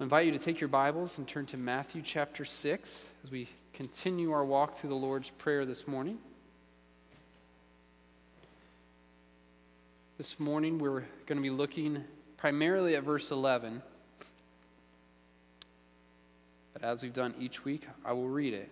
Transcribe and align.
I 0.00 0.04
invite 0.04 0.26
you 0.26 0.32
to 0.32 0.38
take 0.38 0.60
your 0.60 0.68
Bibles 0.68 1.18
and 1.18 1.26
turn 1.26 1.46
to 1.46 1.56
Matthew 1.56 2.02
chapter 2.02 2.44
6 2.44 3.06
as 3.24 3.30
we 3.32 3.48
continue 3.72 4.30
our 4.30 4.44
walk 4.44 4.78
through 4.78 4.90
the 4.90 4.96
Lord's 4.96 5.30
Prayer 5.30 5.66
this 5.66 5.88
morning. 5.88 6.18
This 10.16 10.38
morning 10.38 10.78
we're 10.78 11.02
going 11.26 11.36
to 11.36 11.42
be 11.42 11.50
looking 11.50 12.04
primarily 12.36 12.94
at 12.94 13.02
verse 13.02 13.32
11. 13.32 13.82
But 16.74 16.84
as 16.84 17.02
we've 17.02 17.12
done 17.12 17.34
each 17.40 17.64
week, 17.64 17.84
I 18.04 18.12
will 18.12 18.28
read 18.28 18.54
it. 18.54 18.70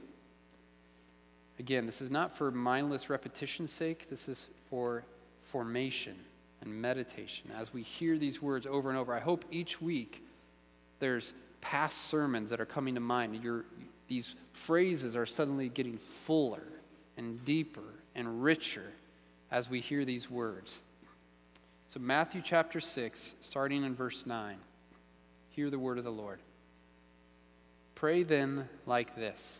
Again, 1.58 1.86
this 1.86 2.00
is 2.00 2.08
not 2.08 2.36
for 2.36 2.52
mindless 2.52 3.10
repetition's 3.10 3.72
sake, 3.72 4.08
this 4.08 4.28
is 4.28 4.46
for 4.70 5.02
formation 5.42 6.14
and 6.60 6.72
meditation. 6.72 7.50
As 7.58 7.72
we 7.72 7.82
hear 7.82 8.16
these 8.16 8.40
words 8.40 8.64
over 8.64 8.90
and 8.90 8.96
over, 8.96 9.12
I 9.12 9.18
hope 9.18 9.44
each 9.50 9.82
week 9.82 10.22
there's 10.98 11.32
past 11.60 12.08
sermons 12.08 12.50
that 12.50 12.60
are 12.60 12.66
coming 12.66 12.94
to 12.94 13.00
mind. 13.00 13.64
These 14.08 14.34
phrases 14.52 15.16
are 15.16 15.26
suddenly 15.26 15.68
getting 15.68 15.98
fuller 15.98 16.62
and 17.16 17.44
deeper 17.44 17.82
and 18.14 18.42
richer 18.42 18.92
as 19.50 19.68
we 19.68 19.80
hear 19.80 20.04
these 20.04 20.30
words. 20.30 20.78
So, 21.88 22.00
Matthew 22.00 22.42
chapter 22.44 22.80
6, 22.80 23.34
starting 23.40 23.84
in 23.84 23.94
verse 23.94 24.26
9, 24.26 24.56
hear 25.50 25.70
the 25.70 25.78
word 25.78 25.98
of 25.98 26.04
the 26.04 26.10
Lord. 26.10 26.40
Pray 27.94 28.22
then 28.22 28.68
like 28.86 29.16
this 29.16 29.58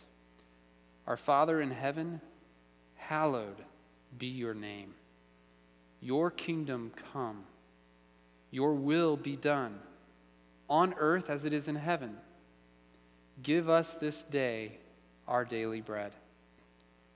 Our 1.07 1.17
Father 1.17 1.61
in 1.61 1.71
heaven, 1.71 2.21
hallowed 2.95 3.57
be 4.17 4.27
your 4.27 4.53
name. 4.53 4.93
Your 6.01 6.29
kingdom 6.29 6.91
come, 7.13 7.43
your 8.51 8.73
will 8.73 9.17
be 9.17 9.35
done 9.35 9.79
on 10.69 10.93
earth 10.97 11.29
as 11.29 11.45
it 11.45 11.53
is 11.53 11.67
in 11.67 11.75
heaven. 11.75 12.17
Give 13.43 13.69
us 13.69 13.93
this 13.93 14.23
day 14.23 14.77
our 15.27 15.45
daily 15.45 15.81
bread. 15.81 16.11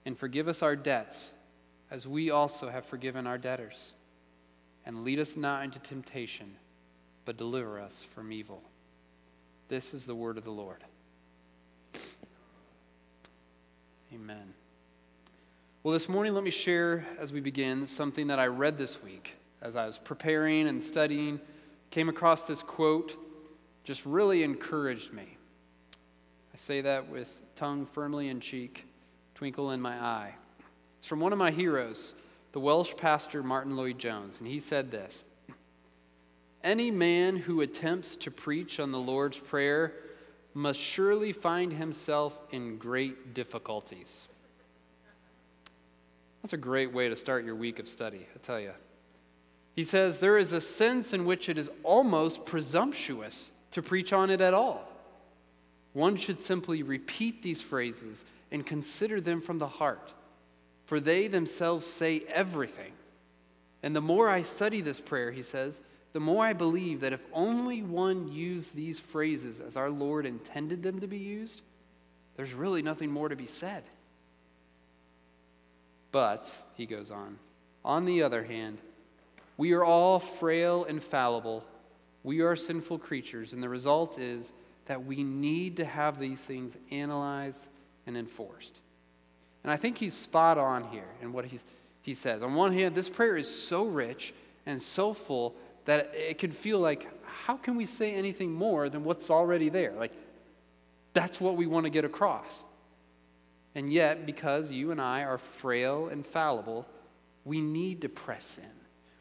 And 0.06 0.18
forgive 0.18 0.48
us 0.48 0.62
our 0.62 0.76
debts, 0.76 1.32
as 1.90 2.08
we 2.08 2.32
also 2.32 2.70
have 2.70 2.86
forgiven 2.86 3.28
our 3.28 3.38
debtors. 3.38 3.94
And 4.86 5.04
lead 5.04 5.20
us 5.20 5.36
not 5.36 5.64
into 5.64 5.80
temptation, 5.80 6.56
but 7.26 7.38
deliver 7.38 7.80
us 7.80 8.06
from 8.16 8.32
evil. 8.32 8.62
This 9.68 9.94
is 9.94 10.06
the 10.06 10.16
word 10.16 10.38
of 10.38 10.44
the 10.44 10.52
Lord. 10.52 10.84
Amen. 14.14 14.54
Well, 15.84 15.94
this 15.94 16.10
morning, 16.10 16.34
let 16.34 16.44
me 16.44 16.52
share 16.52 17.06
as 17.20 17.32
we 17.32 17.40
begin 17.40 17.88
something 17.88 18.28
that 18.28 18.40
I 18.40 18.48
read 18.48 18.78
this 18.78 19.02
week 19.02 19.34
as 19.62 19.76
I 19.76 19.86
was 19.86 19.98
preparing 19.98 20.68
and 20.68 20.84
studying. 20.84 21.40
Came 21.92 22.10
across 22.10 22.44
this 22.44 22.62
quote 22.62 23.16
just 23.84 24.06
really 24.06 24.44
encouraged 24.44 25.14
me. 25.14 25.38
I 26.54 26.58
say 26.58 26.82
that 26.82 27.10
with 27.10 27.30
tongue 27.56 27.86
firmly 27.86 28.30
in 28.30 28.40
cheek, 28.40 28.86
twinkle 29.36 29.72
in 29.72 29.82
my 29.82 29.96
eye. 29.96 30.36
It's 30.98 31.08
from 31.08 31.20
one 31.20 31.34
of 31.34 31.40
my 31.40 31.52
heroes, 31.52 32.14
the 32.52 32.60
Welsh 32.60 32.94
pastor 32.96 33.42
Martyn 33.42 33.76
Lloyd-Jones, 33.76 34.40
and 34.40 34.48
he 34.48 34.60
said 34.60 34.92
this 34.92 35.26
Any 36.64 36.92
man 36.92 37.38
who 37.38 37.62
attempts 37.62 38.16
to 38.18 38.32
preach 38.32 38.80
on 38.80 38.92
the 38.92 39.00
Lord's 39.00 39.40
Prayer 39.40 39.94
must 40.54 40.80
surely 40.80 41.34
find 41.34 41.74
himself 41.74 42.40
in 42.52 42.78
great 42.78 43.34
difficulties. 43.34 44.28
That's 46.42 46.54
a 46.54 46.58
great 46.58 46.92
way 46.92 47.08
to 47.08 47.16
start 47.16 47.46
your 47.46 47.56
week 47.56 47.80
of 47.80 47.88
study, 47.88 48.28
I 48.36 48.40
tell 48.46 48.60
you. 48.60 48.74
He 49.76 49.84
says, 49.84 50.20
There 50.20 50.38
is 50.38 50.54
a 50.54 50.62
sense 50.62 51.14
in 51.14 51.26
which 51.26 51.50
it 51.50 51.58
is 51.58 51.70
almost 51.84 52.46
presumptuous 52.46 53.52
to 53.72 53.82
preach 53.82 54.14
on 54.14 54.30
it 54.30 54.42
at 54.42 54.54
all. 54.54 54.88
One 55.94 56.16
should 56.16 56.40
simply 56.40 56.84
repeat 56.84 57.44
these 57.44 57.62
phrases 57.62 58.24
and 58.52 58.66
consider 58.66 59.20
them 59.20 59.42
from 59.42 59.60
the 59.60 59.68
heart, 59.68 60.14
for 60.86 61.00
they 61.00 61.28
themselves 61.28 61.86
say 61.86 62.24
everything. 62.30 62.92
And 63.84 63.96
the 63.96 64.02
more 64.02 64.30
I 64.30 64.44
study 64.44 64.82
this 64.82 65.00
prayer, 65.00 65.32
he 65.32 65.44
says, 65.44 65.80
the 66.14 66.20
more 66.20 66.46
I 66.46 66.54
believe 66.54 67.02
that 67.02 67.14
if 67.14 67.26
only 67.34 67.82
one 67.82 68.32
used 68.32 68.76
these 68.76 69.00
phrases 69.00 69.60
as 69.62 69.78
our 69.78 69.90
Lord 69.90 70.26
intended 70.26 70.84
them 70.84 71.00
to 71.00 71.08
be 71.08 71.18
used, 71.18 71.62
there's 72.36 72.54
really 72.54 72.82
nothing 72.82 73.12
more 73.12 73.30
to 73.30 73.36
be 73.36 73.46
said. 73.46 73.84
But, 76.12 76.52
he 76.76 76.86
goes 76.86 77.12
on, 77.12 77.38
on 77.86 78.06
the 78.06 78.24
other 78.24 78.44
hand, 78.44 78.80
we 79.56 79.72
are 79.72 79.84
all 79.84 80.20
frail 80.20 80.84
and 80.84 81.02
fallible 81.02 81.64
we 82.24 82.42
are 82.42 82.56
sinful 82.56 83.00
creatures, 83.00 83.54
and 83.54 83.64
the 83.64 83.70
result 83.70 84.20
is 84.20 84.52
that 84.86 85.06
we 85.06 85.24
need 85.24 85.78
to 85.78 85.86
have 85.86 86.20
these 86.20 86.40
things 86.40 86.78
analyzed 86.92 87.70
and 88.06 88.18
enforced. 88.18 88.80
And 89.64 89.72
I 89.72 89.78
think 89.78 89.98
he's 89.98 90.14
spot 90.14 90.58
on 90.58 90.86
here 90.86 91.08
in 91.22 91.34
what 91.34 91.46
he's, 91.46 91.64
he 92.02 92.16
says. 92.16 92.42
On 92.42 92.56
one 92.56 92.74
hand, 92.74 92.96
this 92.96 93.10
prayer 93.10 93.38
is 93.38 93.48
so 93.48 93.86
rich 93.86 94.34
and 94.66 94.82
so 94.82 95.14
full 95.14 95.56
that 95.86 96.12
it 96.14 96.38
can 96.38 96.52
feel 96.52 96.80
like, 96.80 97.08
how 97.46 97.58
can 97.58 97.76
we 97.76 97.86
say 97.86 98.14
anything 98.14 98.52
more 98.52 98.90
than 98.90 99.04
what's 99.04 99.30
already 99.30 99.70
there? 99.70 99.94
Like, 99.94 100.14
that's 101.14 101.40
what 101.40 101.56
we 101.56 101.66
want 101.68 101.86
to 101.86 101.90
get 101.90 102.06
across. 102.06 102.64
And 103.74 103.92
yet, 103.92 104.26
because 104.26 104.72
you 104.72 104.92
and 104.92 105.00
I 105.02 105.24
are 105.24 105.38
frail 105.38 106.08
and 106.08 106.26
fallible, 106.26 106.86
we 107.46 107.62
need 107.62 108.02
to 108.02 108.10
press 108.10 108.58
in. 108.58 108.70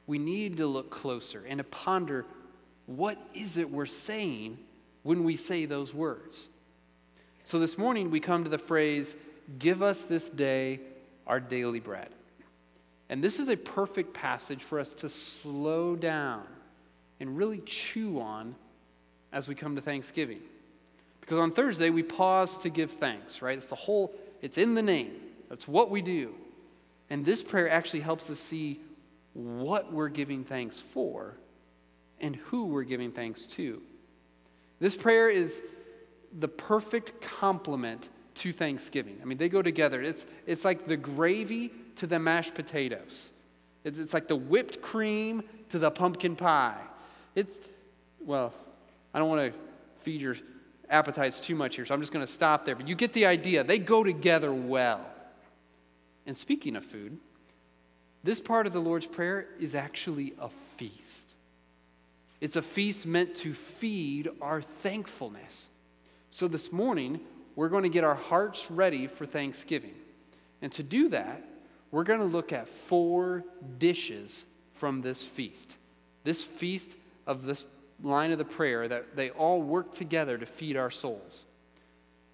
We 0.06 0.18
need 0.18 0.56
to 0.56 0.66
look 0.66 0.90
closer 0.90 1.44
and 1.48 1.58
to 1.58 1.64
ponder 1.64 2.26
what 2.96 3.18
is 3.34 3.56
it 3.56 3.70
we're 3.70 3.86
saying 3.86 4.58
when 5.04 5.22
we 5.22 5.36
say 5.36 5.64
those 5.64 5.94
words? 5.94 6.48
So 7.44 7.60
this 7.60 7.78
morning 7.78 8.10
we 8.10 8.18
come 8.18 8.42
to 8.42 8.50
the 8.50 8.58
phrase, 8.58 9.14
Give 9.58 9.82
us 9.82 10.02
this 10.02 10.28
day 10.28 10.80
our 11.26 11.40
daily 11.40 11.80
bread. 11.80 12.08
And 13.08 13.22
this 13.22 13.38
is 13.38 13.48
a 13.48 13.56
perfect 13.56 14.14
passage 14.14 14.62
for 14.62 14.78
us 14.78 14.94
to 14.94 15.08
slow 15.08 15.96
down 15.96 16.44
and 17.18 17.36
really 17.36 17.58
chew 17.58 18.20
on 18.20 18.54
as 19.32 19.48
we 19.48 19.54
come 19.54 19.76
to 19.76 19.82
Thanksgiving. 19.82 20.40
Because 21.20 21.38
on 21.38 21.50
Thursday 21.52 21.90
we 21.90 22.02
pause 22.02 22.56
to 22.58 22.70
give 22.70 22.92
thanks, 22.92 23.42
right? 23.42 23.58
It's 23.58 23.68
the 23.68 23.76
whole, 23.76 24.14
it's 24.42 24.58
in 24.58 24.74
the 24.74 24.82
name. 24.82 25.12
That's 25.48 25.66
what 25.66 25.90
we 25.90 26.02
do. 26.02 26.34
And 27.08 27.24
this 27.24 27.42
prayer 27.42 27.68
actually 27.68 28.00
helps 28.00 28.30
us 28.30 28.38
see 28.38 28.80
what 29.32 29.92
we're 29.92 30.08
giving 30.08 30.44
thanks 30.44 30.80
for 30.80 31.34
and 32.20 32.36
who 32.36 32.66
we're 32.66 32.84
giving 32.84 33.10
thanks 33.10 33.46
to. 33.46 33.82
This 34.78 34.94
prayer 34.94 35.28
is 35.28 35.62
the 36.38 36.48
perfect 36.48 37.20
complement 37.20 38.08
to 38.36 38.52
Thanksgiving. 38.52 39.18
I 39.20 39.24
mean, 39.24 39.38
they 39.38 39.48
go 39.48 39.62
together. 39.62 40.00
It's, 40.00 40.26
it's 40.46 40.64
like 40.64 40.86
the 40.86 40.96
gravy 40.96 41.70
to 41.96 42.06
the 42.06 42.18
mashed 42.18 42.54
potatoes, 42.54 43.30
it's, 43.84 43.98
it's 43.98 44.14
like 44.14 44.28
the 44.28 44.36
whipped 44.36 44.80
cream 44.80 45.42
to 45.70 45.78
the 45.78 45.90
pumpkin 45.90 46.36
pie. 46.36 46.80
It's, 47.34 47.50
well, 48.20 48.52
I 49.12 49.18
don't 49.18 49.28
want 49.28 49.52
to 49.52 49.58
feed 50.02 50.20
your 50.20 50.36
appetites 50.88 51.40
too 51.40 51.54
much 51.54 51.76
here, 51.76 51.86
so 51.86 51.94
I'm 51.94 52.00
just 52.00 52.12
going 52.12 52.26
to 52.26 52.32
stop 52.32 52.64
there. 52.64 52.74
But 52.74 52.88
you 52.88 52.94
get 52.94 53.12
the 53.12 53.26
idea. 53.26 53.64
They 53.64 53.78
go 53.78 54.02
together 54.02 54.52
well. 54.52 55.04
And 56.26 56.36
speaking 56.36 56.76
of 56.76 56.84
food, 56.84 57.18
this 58.22 58.40
part 58.40 58.66
of 58.66 58.72
the 58.72 58.80
Lord's 58.80 59.06
Prayer 59.06 59.46
is 59.58 59.74
actually 59.74 60.34
a 60.38 60.48
feast. 60.48 61.09
It's 62.40 62.56
a 62.56 62.62
feast 62.62 63.06
meant 63.06 63.34
to 63.36 63.52
feed 63.52 64.30
our 64.40 64.62
thankfulness. 64.62 65.68
So 66.30 66.48
this 66.48 66.72
morning, 66.72 67.20
we're 67.54 67.68
going 67.68 67.82
to 67.82 67.90
get 67.90 68.04
our 68.04 68.14
hearts 68.14 68.70
ready 68.70 69.06
for 69.06 69.26
Thanksgiving. 69.26 69.94
And 70.62 70.72
to 70.72 70.82
do 70.82 71.08
that, 71.10 71.44
we're 71.90 72.04
going 72.04 72.20
to 72.20 72.26
look 72.26 72.52
at 72.52 72.68
four 72.68 73.44
dishes 73.78 74.44
from 74.74 75.02
this 75.02 75.24
feast. 75.24 75.76
This 76.24 76.42
feast 76.42 76.96
of 77.26 77.44
this 77.44 77.64
line 78.02 78.32
of 78.32 78.38
the 78.38 78.44
prayer 78.44 78.88
that 78.88 79.16
they 79.16 79.30
all 79.30 79.60
work 79.60 79.92
together 79.92 80.38
to 80.38 80.46
feed 80.46 80.76
our 80.76 80.90
souls. 80.90 81.44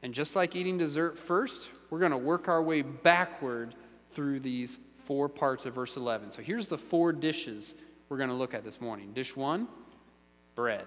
And 0.02 0.14
just 0.14 0.36
like 0.36 0.54
eating 0.54 0.78
dessert 0.78 1.18
first, 1.18 1.68
we're 1.90 1.98
going 1.98 2.12
to 2.12 2.18
work 2.18 2.48
our 2.48 2.62
way 2.62 2.82
backward 2.82 3.74
through 4.12 4.40
these 4.40 4.78
four 5.04 5.28
parts 5.28 5.66
of 5.66 5.74
verse 5.74 5.96
11. 5.96 6.32
So 6.32 6.42
here's 6.42 6.68
the 6.68 6.78
four 6.78 7.12
dishes 7.12 7.74
we're 8.08 8.18
going 8.18 8.28
to 8.28 8.36
look 8.36 8.54
at 8.54 8.64
this 8.64 8.80
morning. 8.80 9.12
Dish 9.12 9.34
one, 9.34 9.66
bread. 10.56 10.86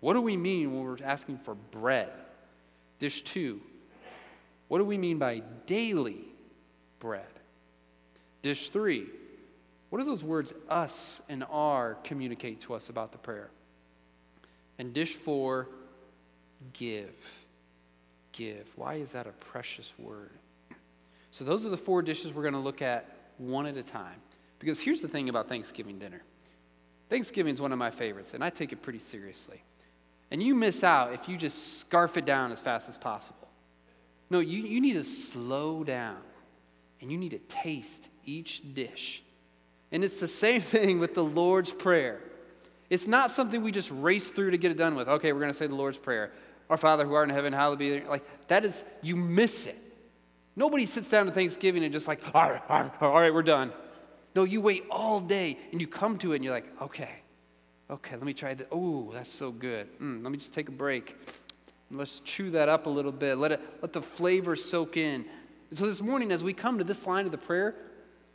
What 0.00 0.14
do 0.14 0.20
we 0.20 0.36
mean 0.36 0.74
when 0.74 0.84
we're 0.84 1.04
asking 1.04 1.38
for 1.38 1.54
bread? 1.54 2.10
Dish 2.98 3.22
two. 3.22 3.60
What 4.66 4.78
do 4.78 4.84
we 4.84 4.98
mean 4.98 5.18
by 5.18 5.42
daily 5.66 6.24
bread? 6.98 7.26
Dish 8.42 8.70
three. 8.70 9.06
What 9.90 10.00
do 10.00 10.04
those 10.04 10.24
words 10.24 10.52
us 10.68 11.22
and 11.28 11.44
our 11.50 11.94
communicate 12.04 12.60
to 12.62 12.74
us 12.74 12.88
about 12.88 13.12
the 13.12 13.18
prayer? 13.18 13.50
And 14.78 14.92
dish 14.92 15.14
four, 15.14 15.68
give. 16.72 17.14
Give. 18.32 18.68
Why 18.76 18.94
is 18.94 19.12
that 19.12 19.26
a 19.26 19.32
precious 19.32 19.92
word? 19.98 20.30
So, 21.30 21.44
those 21.44 21.66
are 21.66 21.70
the 21.70 21.76
four 21.76 22.02
dishes 22.02 22.32
we're 22.32 22.42
going 22.42 22.54
to 22.54 22.60
look 22.60 22.82
at 22.82 23.06
one 23.38 23.66
at 23.66 23.76
a 23.76 23.82
time. 23.82 24.20
Because 24.58 24.80
here's 24.80 25.00
the 25.00 25.08
thing 25.08 25.28
about 25.28 25.48
Thanksgiving 25.48 25.98
dinner 25.98 26.22
Thanksgiving 27.08 27.54
is 27.54 27.60
one 27.60 27.72
of 27.72 27.78
my 27.78 27.90
favorites, 27.90 28.32
and 28.34 28.44
I 28.44 28.50
take 28.50 28.72
it 28.72 28.82
pretty 28.82 28.98
seriously. 28.98 29.62
And 30.30 30.42
you 30.42 30.54
miss 30.54 30.84
out 30.84 31.14
if 31.14 31.28
you 31.28 31.36
just 31.36 31.78
scarf 31.78 32.16
it 32.16 32.24
down 32.24 32.52
as 32.52 32.60
fast 32.60 32.88
as 32.88 32.98
possible. 32.98 33.48
No, 34.30 34.40
you, 34.40 34.58
you 34.60 34.80
need 34.80 34.92
to 34.94 35.04
slow 35.04 35.84
down 35.84 36.18
and 37.00 37.10
you 37.10 37.16
need 37.16 37.30
to 37.30 37.38
taste 37.38 38.10
each 38.24 38.62
dish. 38.74 39.22
And 39.90 40.04
it's 40.04 40.20
the 40.20 40.28
same 40.44 40.60
thing 40.60 40.98
with 40.98 41.14
the 41.14 41.24
Lord's 41.24 41.70
Prayer. 41.70 42.20
It's 42.90 43.06
not 43.06 43.30
something 43.30 43.62
we 43.62 43.72
just 43.72 43.90
race 43.90 44.30
through 44.30 44.50
to 44.52 44.58
get 44.58 44.70
it 44.70 44.78
done 44.78 44.94
with. 44.94 45.08
Okay, 45.08 45.32
we're 45.32 45.40
going 45.40 45.52
to 45.52 45.58
say 45.58 45.66
the 45.66 45.74
Lord's 45.74 45.98
Prayer. 45.98 46.30
Our 46.70 46.76
Father 46.76 47.06
who 47.06 47.14
art 47.14 47.28
in 47.28 47.34
heaven, 47.34 47.52
hallowed 47.52 47.78
be. 47.78 48.02
Like, 48.02 48.22
that 48.48 48.64
is, 48.64 48.84
you 49.02 49.16
miss 49.16 49.66
it. 49.66 49.76
Nobody 50.56 50.86
sits 50.86 51.08
down 51.08 51.26
to 51.26 51.32
Thanksgiving 51.32 51.84
and 51.84 51.92
just 51.92 52.08
like, 52.08 52.20
all 52.34 52.50
right, 52.50 52.62
all 52.68 52.82
right, 52.82 53.02
all 53.02 53.12
right, 53.12 53.32
we're 53.32 53.42
done. 53.42 53.72
No, 54.38 54.44
you 54.44 54.60
wait 54.60 54.84
all 54.88 55.18
day 55.18 55.58
and 55.72 55.80
you 55.80 55.88
come 55.88 56.16
to 56.18 56.30
it 56.30 56.36
and 56.36 56.44
you're 56.44 56.54
like, 56.54 56.70
okay, 56.80 57.10
okay, 57.90 58.12
let 58.12 58.22
me 58.22 58.32
try 58.32 58.54
that. 58.54 58.68
Oh, 58.70 59.10
that's 59.12 59.28
so 59.28 59.50
good. 59.50 59.88
Mm, 59.98 60.22
let 60.22 60.30
me 60.30 60.38
just 60.38 60.54
take 60.54 60.68
a 60.68 60.70
break. 60.70 61.16
Let's 61.90 62.20
chew 62.20 62.50
that 62.50 62.68
up 62.68 62.86
a 62.86 62.88
little 62.88 63.10
bit. 63.10 63.36
Let, 63.36 63.50
it, 63.50 63.60
let 63.82 63.92
the 63.92 64.00
flavor 64.00 64.54
soak 64.54 64.96
in. 64.96 65.24
so 65.72 65.86
this 65.86 66.00
morning, 66.00 66.30
as 66.30 66.44
we 66.44 66.52
come 66.52 66.78
to 66.78 66.84
this 66.84 67.04
line 67.04 67.26
of 67.26 67.32
the 67.32 67.38
prayer, 67.38 67.74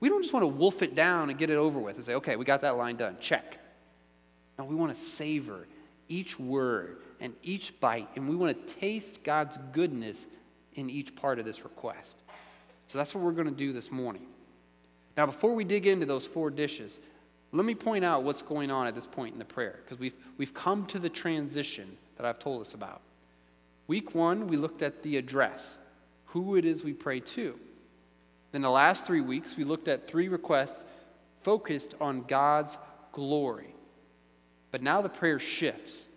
we 0.02 0.10
don't 0.10 0.22
just 0.22 0.34
want 0.34 0.44
to 0.44 0.48
wolf 0.48 0.82
it 0.82 0.94
down 0.94 1.30
and 1.30 1.40
get 1.40 1.50
it 1.50 1.56
over 1.56 1.80
with 1.80 1.96
and 1.96 2.06
say, 2.06 2.16
okay, 2.16 2.36
we 2.36 2.44
got 2.44 2.60
that 2.60 2.76
line 2.76 2.98
done. 2.98 3.16
Check. 3.22 3.58
No, 4.60 4.66
we 4.66 4.76
want 4.76 4.94
to 4.94 5.00
savor 5.00 5.70
each 6.10 6.38
word 6.38 6.98
and 7.22 7.34
each 7.44 7.80
bite, 7.80 8.10
and 8.18 8.28
we 8.28 8.36
want 8.36 8.68
to 8.68 8.76
taste 8.76 9.24
God's 9.24 9.58
goodness 9.72 10.28
in 10.74 10.90
each 10.90 11.16
part 11.16 11.40
of 11.40 11.46
this 11.46 11.64
request. 11.64 12.18
So 12.88 12.98
that's 12.98 13.16
what 13.16 13.24
we're 13.24 13.32
going 13.32 13.48
to 13.48 13.52
do 13.52 13.72
this 13.72 13.90
morning. 13.90 14.28
Now, 15.16 15.26
before 15.26 15.54
we 15.54 15.64
dig 15.64 15.86
into 15.86 16.06
those 16.06 16.26
four 16.26 16.50
dishes, 16.50 17.00
let 17.52 17.66
me 17.66 17.76
point 17.76 18.04
out 18.04 18.24
what's 18.24 18.42
going 18.42 18.72
on 18.72 18.88
at 18.88 18.96
this 18.96 19.06
point 19.06 19.34
in 19.34 19.40
the 19.40 19.46
prayer, 19.46 19.80
because 19.84 20.00
we've, 20.00 20.16
we've 20.38 20.54
come 20.54 20.86
to 20.88 21.00
the 21.00 21.10
transition 21.10 21.98
that 22.18 22.26
I've 22.26 22.40
told 22.40 22.62
us 22.62 22.74
about. 22.74 23.02
Week 23.88 24.16
one, 24.16 24.48
we 24.48 24.58
looked 24.58 24.82
at 24.82 25.04
the 25.04 25.18
address, 25.18 25.78
who 26.28 26.56
it 26.56 26.66
is 26.66 26.84
we 26.84 26.94
pray 26.94 27.20
to. 27.20 27.60
Then 28.52 28.62
the 28.62 28.70
last 28.70 29.06
three 29.06 29.22
weeks, 29.22 29.56
we 29.56 29.64
looked 29.64 29.88
at 29.88 30.08
three 30.08 30.30
requests 30.30 30.86
focused 31.44 31.94
on 32.02 32.24
God's 32.24 32.78
glory. 33.12 33.76
But 34.72 34.82
now 34.82 35.02
the 35.02 35.10
prayer 35.10 35.38
shifts. 35.38 36.08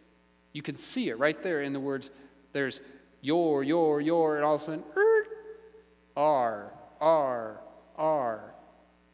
You 0.53 0.63
can 0.63 0.77
see 0.77 1.11
it 1.11 1.19
right 1.19 1.41
there 1.43 1.63
in 1.63 1.75
the 1.75 1.81
words 1.81 2.09
there's 2.53 2.81
your, 3.21 3.63
your, 3.63 4.01
your, 4.01 4.37
and 4.37 4.45
all 4.45 4.55
of 4.55 4.63
a 4.63 4.65
sudden, 4.65 4.85
er, 6.17 6.71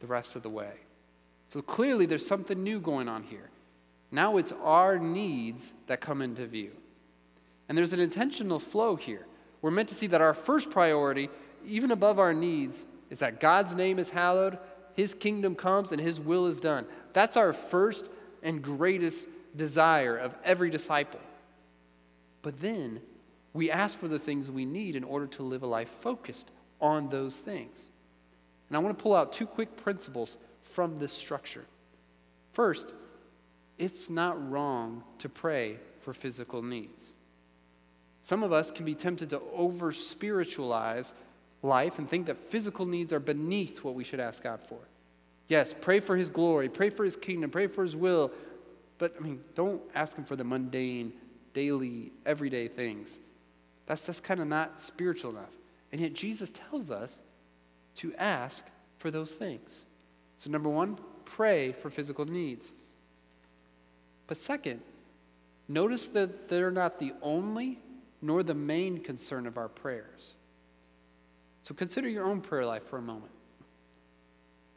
the 0.03 0.07
rest 0.07 0.35
of 0.35 0.43
the 0.43 0.49
way. 0.49 0.73
So 1.47 1.61
clearly 1.61 2.05
there's 2.05 2.27
something 2.27 2.61
new 2.61 2.81
going 2.81 3.07
on 3.07 3.23
here. 3.23 3.49
Now 4.11 4.35
it's 4.35 4.51
our 4.61 4.99
needs 4.99 5.71
that 5.87 6.01
come 6.01 6.21
into 6.21 6.45
view. 6.45 6.71
And 7.69 7.77
there's 7.77 7.93
an 7.93 8.01
intentional 8.01 8.59
flow 8.59 8.97
here. 8.97 9.25
We're 9.61 9.71
meant 9.71 9.87
to 9.89 9.95
see 9.95 10.07
that 10.07 10.19
our 10.19 10.33
first 10.33 10.69
priority, 10.69 11.29
even 11.65 11.89
above 11.89 12.19
our 12.19 12.33
needs, 12.33 12.83
is 13.09 13.19
that 13.19 13.39
God's 13.39 13.75
name 13.75 13.97
is 13.97 14.09
hallowed, 14.09 14.57
His 14.93 15.13
kingdom 15.13 15.55
comes, 15.55 15.93
and 15.93 16.01
His 16.01 16.19
will 16.19 16.47
is 16.47 16.59
done. 16.59 16.85
That's 17.13 17.37
our 17.37 17.53
first 17.53 18.09
and 18.43 18.61
greatest 18.61 19.25
desire 19.55 20.17
of 20.17 20.35
every 20.43 20.69
disciple. 20.69 21.21
But 22.41 22.59
then 22.59 22.99
we 23.53 23.71
ask 23.71 23.97
for 23.97 24.09
the 24.09 24.19
things 24.19 24.51
we 24.51 24.65
need 24.65 24.97
in 24.97 25.05
order 25.05 25.27
to 25.27 25.43
live 25.43 25.63
a 25.63 25.67
life 25.67 25.87
focused 25.87 26.51
on 26.81 27.07
those 27.07 27.37
things. 27.37 27.85
And 28.73 28.77
I 28.79 28.81
want 28.81 28.97
to 28.97 29.03
pull 29.03 29.13
out 29.13 29.31
two 29.31 29.45
quick 29.45 29.77
principles 29.77 30.35
from 30.63 30.97
this 30.97 31.13
structure. 31.13 31.63
First, 32.53 32.91
it's 33.77 34.09
not 34.09 34.49
wrong 34.49 35.03
to 35.19 35.29
pray 35.29 35.77
for 36.01 36.11
physical 36.11 36.63
needs. 36.63 37.13
Some 38.23 38.41
of 38.41 38.51
us 38.51 38.71
can 38.71 38.83
be 38.83 38.95
tempted 38.95 39.29
to 39.29 39.41
over 39.53 39.91
spiritualize 39.91 41.13
life 41.61 41.99
and 41.99 42.09
think 42.09 42.25
that 42.25 42.35
physical 42.35 42.87
needs 42.87 43.13
are 43.13 43.19
beneath 43.19 43.83
what 43.83 43.93
we 43.93 44.03
should 44.03 44.19
ask 44.19 44.41
God 44.41 44.59
for. 44.67 44.79
Yes, 45.47 45.75
pray 45.79 45.99
for 45.99 46.17
His 46.17 46.31
glory, 46.31 46.67
pray 46.67 46.89
for 46.89 47.05
His 47.05 47.15
kingdom, 47.15 47.51
pray 47.51 47.67
for 47.67 47.83
His 47.83 47.95
will, 47.95 48.31
but 48.97 49.13
I 49.19 49.21
mean, 49.21 49.43
don't 49.53 49.83
ask 49.93 50.17
Him 50.17 50.25
for 50.25 50.35
the 50.35 50.43
mundane, 50.43 51.13
daily, 51.53 52.11
everyday 52.25 52.69
things. 52.69 53.19
That's 53.85 54.07
just 54.07 54.23
kind 54.23 54.39
of 54.39 54.47
not 54.47 54.81
spiritual 54.81 55.29
enough. 55.29 55.53
And 55.91 56.01
yet 56.01 56.15
Jesus 56.15 56.49
tells 56.49 56.89
us 56.89 57.19
to 57.95 58.13
ask 58.15 58.63
for 58.97 59.11
those 59.11 59.31
things. 59.31 59.81
So, 60.37 60.49
number 60.49 60.69
one, 60.69 60.97
pray 61.25 61.71
for 61.71 61.89
physical 61.89 62.25
needs. 62.25 62.71
But 64.27 64.37
second, 64.37 64.81
notice 65.67 66.07
that 66.09 66.49
they're 66.49 66.71
not 66.71 66.99
the 66.99 67.13
only 67.21 67.79
nor 68.21 68.41
the 68.41 68.53
main 68.53 68.99
concern 68.99 69.45
of 69.45 69.57
our 69.57 69.67
prayers. 69.67 70.33
So 71.63 71.73
consider 71.73 72.09
your 72.09 72.25
own 72.25 72.41
prayer 72.41 72.65
life 72.65 72.83
for 72.87 72.97
a 72.97 73.01
moment. 73.01 73.31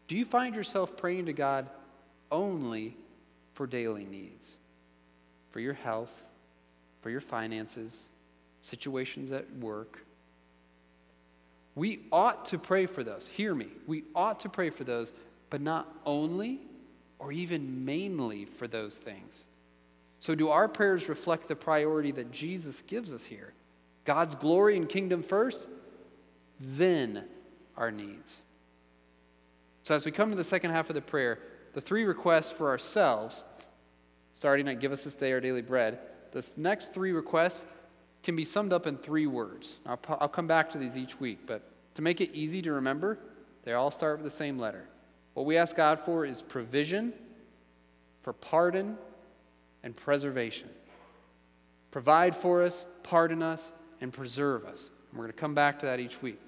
Do 0.08 0.16
you 0.16 0.24
find 0.24 0.54
yourself 0.54 0.96
praying 0.96 1.26
to 1.26 1.32
God 1.32 1.68
only 2.30 2.96
for 3.54 3.66
daily 3.66 4.04
needs? 4.04 4.54
For 5.50 5.60
your 5.60 5.74
health, 5.74 6.12
for 7.02 7.10
your 7.10 7.20
finances, 7.20 7.96
situations 8.62 9.30
at 9.30 9.50
work. 9.56 10.04
We 11.76 12.00
ought 12.10 12.46
to 12.46 12.58
pray 12.58 12.86
for 12.86 13.04
those. 13.04 13.28
Hear 13.28 13.54
me. 13.54 13.68
We 13.86 14.04
ought 14.14 14.40
to 14.40 14.48
pray 14.48 14.70
for 14.70 14.82
those, 14.82 15.12
but 15.50 15.60
not 15.60 15.86
only 16.04 16.58
or 17.18 17.30
even 17.30 17.84
mainly 17.84 18.46
for 18.46 18.66
those 18.66 18.96
things. 18.96 19.44
So, 20.18 20.34
do 20.34 20.48
our 20.48 20.66
prayers 20.66 21.08
reflect 21.08 21.46
the 21.46 21.54
priority 21.54 22.10
that 22.12 22.32
Jesus 22.32 22.82
gives 22.86 23.12
us 23.12 23.22
here? 23.22 23.52
God's 24.04 24.34
glory 24.34 24.76
and 24.76 24.88
kingdom 24.88 25.22
first, 25.22 25.68
then 26.58 27.24
our 27.76 27.90
needs. 27.90 28.38
So, 29.82 29.94
as 29.94 30.04
we 30.06 30.10
come 30.10 30.30
to 30.30 30.36
the 30.36 30.44
second 30.44 30.70
half 30.70 30.88
of 30.88 30.94
the 30.94 31.02
prayer, 31.02 31.38
the 31.74 31.80
three 31.82 32.04
requests 32.04 32.50
for 32.50 32.70
ourselves, 32.70 33.44
starting 34.34 34.66
at 34.68 34.80
give 34.80 34.92
us 34.92 35.04
this 35.04 35.14
day 35.14 35.32
our 35.32 35.40
daily 35.40 35.62
bread, 35.62 35.98
the 36.32 36.44
next 36.56 36.94
three 36.94 37.12
requests 37.12 37.66
can 38.26 38.34
be 38.34 38.44
summed 38.44 38.72
up 38.72 38.88
in 38.88 38.98
three 38.98 39.28
words. 39.28 39.78
I'll, 39.86 40.00
I'll 40.20 40.28
come 40.28 40.48
back 40.48 40.72
to 40.72 40.78
these 40.78 40.96
each 40.96 41.20
week, 41.20 41.46
but 41.46 41.62
to 41.94 42.02
make 42.02 42.20
it 42.20 42.30
easy 42.34 42.60
to 42.62 42.72
remember, 42.72 43.20
they 43.62 43.72
all 43.72 43.92
start 43.92 44.18
with 44.20 44.24
the 44.24 44.36
same 44.36 44.58
letter. 44.58 44.84
What 45.34 45.46
we 45.46 45.56
ask 45.56 45.76
God 45.76 46.00
for 46.00 46.26
is 46.26 46.42
provision, 46.42 47.12
for 48.22 48.32
pardon, 48.32 48.98
and 49.84 49.94
preservation. 49.94 50.68
Provide 51.92 52.34
for 52.34 52.64
us, 52.64 52.84
pardon 53.04 53.44
us, 53.44 53.70
and 54.00 54.12
preserve 54.12 54.64
us. 54.64 54.90
And 55.10 55.18
we're 55.20 55.26
going 55.26 55.32
to 55.32 55.40
come 55.40 55.54
back 55.54 55.78
to 55.78 55.86
that 55.86 56.00
each 56.00 56.20
week. 56.20 56.40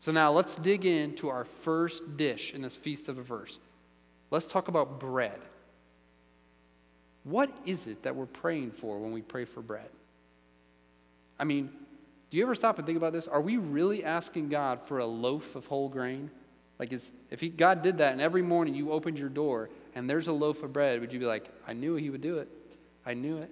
So 0.00 0.10
now 0.10 0.32
let's 0.32 0.56
dig 0.56 0.84
into 0.84 1.28
our 1.28 1.44
first 1.44 2.16
dish 2.16 2.54
in 2.54 2.60
this 2.60 2.74
feast 2.74 3.08
of 3.08 3.18
a 3.18 3.22
verse. 3.22 3.60
Let's 4.32 4.48
talk 4.48 4.66
about 4.66 4.98
bread. 4.98 5.38
What 7.22 7.56
is 7.66 7.86
it 7.86 8.02
that 8.02 8.16
we're 8.16 8.26
praying 8.26 8.72
for 8.72 8.98
when 8.98 9.12
we 9.12 9.22
pray 9.22 9.44
for 9.44 9.62
bread? 9.62 9.90
I 11.40 11.44
mean, 11.44 11.70
do 12.28 12.36
you 12.36 12.44
ever 12.44 12.54
stop 12.54 12.76
and 12.78 12.86
think 12.86 12.98
about 12.98 13.12
this? 13.12 13.26
Are 13.26 13.40
we 13.40 13.56
really 13.56 14.04
asking 14.04 14.50
God 14.50 14.82
for 14.82 14.98
a 14.98 15.06
loaf 15.06 15.56
of 15.56 15.66
whole 15.66 15.88
grain? 15.88 16.30
Like, 16.78 16.92
is, 16.92 17.10
if 17.30 17.40
he, 17.40 17.48
God 17.48 17.82
did 17.82 17.98
that 17.98 18.12
and 18.12 18.20
every 18.20 18.42
morning 18.42 18.74
you 18.74 18.92
opened 18.92 19.18
your 19.18 19.30
door 19.30 19.70
and 19.94 20.08
there's 20.08 20.28
a 20.28 20.32
loaf 20.32 20.62
of 20.62 20.72
bread, 20.72 21.00
would 21.00 21.12
you 21.12 21.18
be 21.18 21.26
like, 21.26 21.48
I 21.66 21.72
knew 21.72 21.96
he 21.96 22.10
would 22.10 22.20
do 22.20 22.38
it? 22.38 22.48
I 23.04 23.14
knew 23.14 23.38
it. 23.38 23.50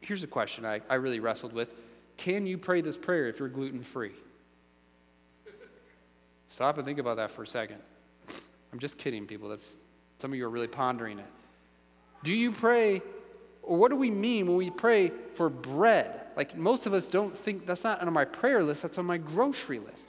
Here's 0.00 0.22
a 0.22 0.26
question 0.26 0.64
I, 0.64 0.80
I 0.88 0.94
really 0.94 1.20
wrestled 1.20 1.52
with 1.52 1.72
Can 2.16 2.46
you 2.46 2.56
pray 2.58 2.82
this 2.82 2.96
prayer 2.96 3.28
if 3.28 3.38
you're 3.38 3.48
gluten 3.48 3.82
free? 3.82 4.12
Stop 6.48 6.76
and 6.76 6.86
think 6.86 6.98
about 6.98 7.16
that 7.16 7.30
for 7.30 7.42
a 7.42 7.46
second. 7.46 7.78
I'm 8.72 8.78
just 8.78 8.98
kidding, 8.98 9.26
people. 9.26 9.48
That's, 9.48 9.76
some 10.18 10.32
of 10.32 10.38
you 10.38 10.44
are 10.44 10.50
really 10.50 10.68
pondering 10.68 11.18
it. 11.18 11.26
Do 12.22 12.32
you 12.32 12.52
pray, 12.52 13.02
or 13.70 13.76
what 13.76 13.92
do 13.92 13.96
we 13.96 14.10
mean 14.10 14.48
when 14.48 14.56
we 14.56 14.68
pray 14.68 15.12
for 15.34 15.48
bread? 15.48 16.22
Like 16.36 16.56
most 16.56 16.86
of 16.86 16.92
us 16.92 17.06
don't 17.06 17.38
think 17.38 17.66
that's 17.66 17.84
not 17.84 18.02
on 18.02 18.12
my 18.12 18.24
prayer 18.24 18.64
list, 18.64 18.82
that's 18.82 18.98
on 18.98 19.06
my 19.06 19.16
grocery 19.16 19.78
list. 19.78 20.08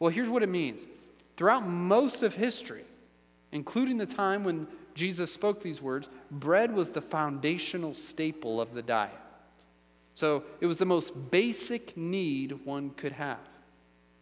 Well, 0.00 0.10
here's 0.10 0.28
what 0.28 0.42
it 0.42 0.48
means. 0.48 0.88
Throughout 1.36 1.64
most 1.64 2.24
of 2.24 2.34
history, 2.34 2.82
including 3.52 3.96
the 3.96 4.06
time 4.06 4.42
when 4.42 4.66
Jesus 4.96 5.32
spoke 5.32 5.62
these 5.62 5.80
words, 5.80 6.08
bread 6.32 6.74
was 6.74 6.88
the 6.88 7.00
foundational 7.00 7.94
staple 7.94 8.60
of 8.60 8.74
the 8.74 8.82
diet. 8.82 9.12
So 10.16 10.42
it 10.60 10.66
was 10.66 10.78
the 10.78 10.84
most 10.84 11.30
basic 11.30 11.96
need 11.96 12.64
one 12.64 12.90
could 12.96 13.12
have. 13.12 13.38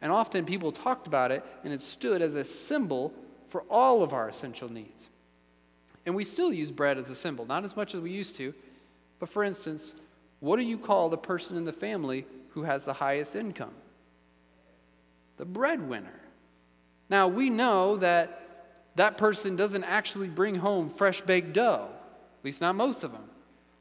And 0.03 0.13
often 0.13 0.45
people 0.45 0.73
talked 0.73 1.07
about 1.07 1.31
it, 1.31 1.43
and 1.65 1.73
it 1.73 1.81
stood 1.81 2.21
as 2.21 2.35
a 2.35 2.45
symbol 2.45 3.15
for 3.47 3.63
all 3.71 4.03
of 4.03 4.13
our 4.13 4.29
essential 4.29 4.71
needs. 4.71 5.09
And 6.05 6.15
we 6.15 6.25
still 6.25 6.53
use 6.53 6.71
bread 6.71 6.99
as 6.99 7.09
a 7.09 7.15
symbol, 7.15 7.47
not 7.47 7.65
as 7.65 7.77
much 7.77 7.95
as 7.95 8.03
we 8.03 8.11
used 8.11 8.37
to. 8.37 8.53
But 9.25 9.31
for 9.31 9.43
instance, 9.43 9.95
what 10.41 10.57
do 10.57 10.67
you 10.67 10.77
call 10.77 11.09
the 11.09 11.17
person 11.17 11.57
in 11.57 11.65
the 11.65 11.73
family 11.73 12.27
who 12.51 12.65
has 12.65 12.85
the 12.85 12.93
highest 12.93 13.35
income? 13.35 13.73
The 15.39 15.47
breadwinner. 15.47 16.21
Now, 17.09 17.29
we 17.29 17.49
know 17.49 17.97
that 17.97 18.77
that 18.97 19.17
person 19.17 19.57
doesn't 19.57 19.85
actually 19.85 20.29
bring 20.29 20.57
home 20.57 20.91
fresh 20.91 21.23
baked 21.23 21.55
dough, 21.55 21.89
at 21.91 22.45
least 22.45 22.61
not 22.61 22.75
most 22.75 23.03
of 23.03 23.13
them. 23.13 23.25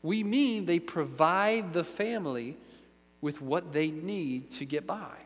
we 0.02 0.24
mean 0.24 0.66
they 0.66 0.80
provide 0.80 1.74
the 1.74 1.84
family 1.84 2.56
with 3.20 3.42
what 3.42 3.74
they 3.74 3.92
need 3.92 4.50
to 4.52 4.64
get 4.64 4.88
by. 4.88 5.18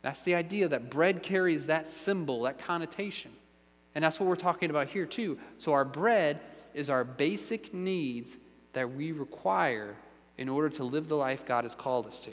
That's 0.00 0.20
the 0.20 0.34
idea 0.34 0.66
that 0.68 0.88
bread 0.88 1.22
carries 1.22 1.66
that 1.66 1.90
symbol, 1.90 2.44
that 2.44 2.58
connotation. 2.58 3.32
And 3.94 4.02
that's 4.02 4.18
what 4.18 4.30
we're 4.30 4.36
talking 4.36 4.70
about 4.70 4.88
here, 4.88 5.04
too. 5.04 5.38
So, 5.58 5.74
our 5.74 5.84
bread 5.84 6.40
is 6.72 6.88
our 6.88 7.04
basic 7.04 7.74
needs 7.74 8.38
that 8.76 8.94
we 8.94 9.10
require 9.10 9.96
in 10.36 10.50
order 10.50 10.68
to 10.68 10.84
live 10.84 11.08
the 11.08 11.16
life 11.16 11.46
God 11.46 11.64
has 11.64 11.74
called 11.74 12.06
us 12.06 12.18
to. 12.20 12.30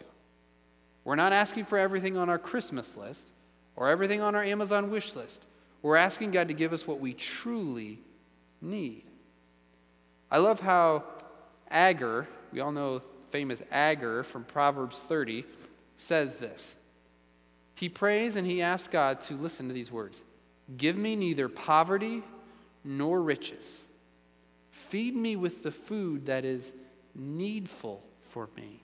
We're 1.06 1.16
not 1.16 1.32
asking 1.32 1.64
for 1.64 1.78
everything 1.78 2.18
on 2.18 2.30
our 2.30 2.38
Christmas 2.38 2.98
list 2.98 3.32
or 3.78 3.88
everything 3.88 4.20
on 4.22 4.36
our 4.36 4.44
Amazon 4.44 4.92
wish 4.92 5.16
list. 5.16 5.46
We're 5.82 5.96
asking 5.96 6.32
God 6.32 6.50
to 6.50 6.54
give 6.54 6.74
us 6.74 6.86
what 6.86 7.00
we 7.00 7.14
truly 7.14 8.00
need. 8.62 9.04
I 10.30 10.40
love 10.40 10.60
how 10.60 11.06
Agur, 11.72 12.28
we 12.52 12.60
all 12.60 12.74
know 12.74 13.02
famous 13.32 13.62
Agur 13.72 14.24
from 14.24 14.44
Proverbs 14.44 15.00
30, 15.00 15.46
says 15.96 16.36
this. 16.36 16.76
He 17.74 17.88
prays 17.88 18.36
and 18.36 18.46
he 18.46 18.62
asks 18.62 18.90
God 18.90 19.22
to 19.22 19.36
listen 19.36 19.70
to 19.70 19.74
these 19.74 19.94
words 19.94 20.22
Give 20.76 20.98
me 20.98 21.16
neither 21.16 21.48
poverty 21.48 22.22
nor 22.84 23.22
riches. 23.22 23.84
Feed 24.74 25.16
me 25.16 25.36
with 25.36 25.62
the 25.62 25.70
food 25.70 26.26
that 26.26 26.44
is 26.44 26.74
needful 27.14 28.04
for 28.18 28.50
me. 28.58 28.82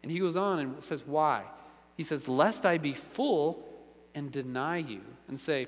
And 0.00 0.12
he 0.12 0.20
goes 0.20 0.36
on 0.36 0.60
and 0.60 0.84
says, 0.84 1.02
Why? 1.04 1.42
He 1.96 2.04
says, 2.04 2.28
Lest 2.28 2.64
I 2.64 2.78
be 2.78 2.94
full 2.94 3.68
and 4.14 4.30
deny 4.30 4.76
you 4.76 5.00
and 5.26 5.40
say, 5.40 5.66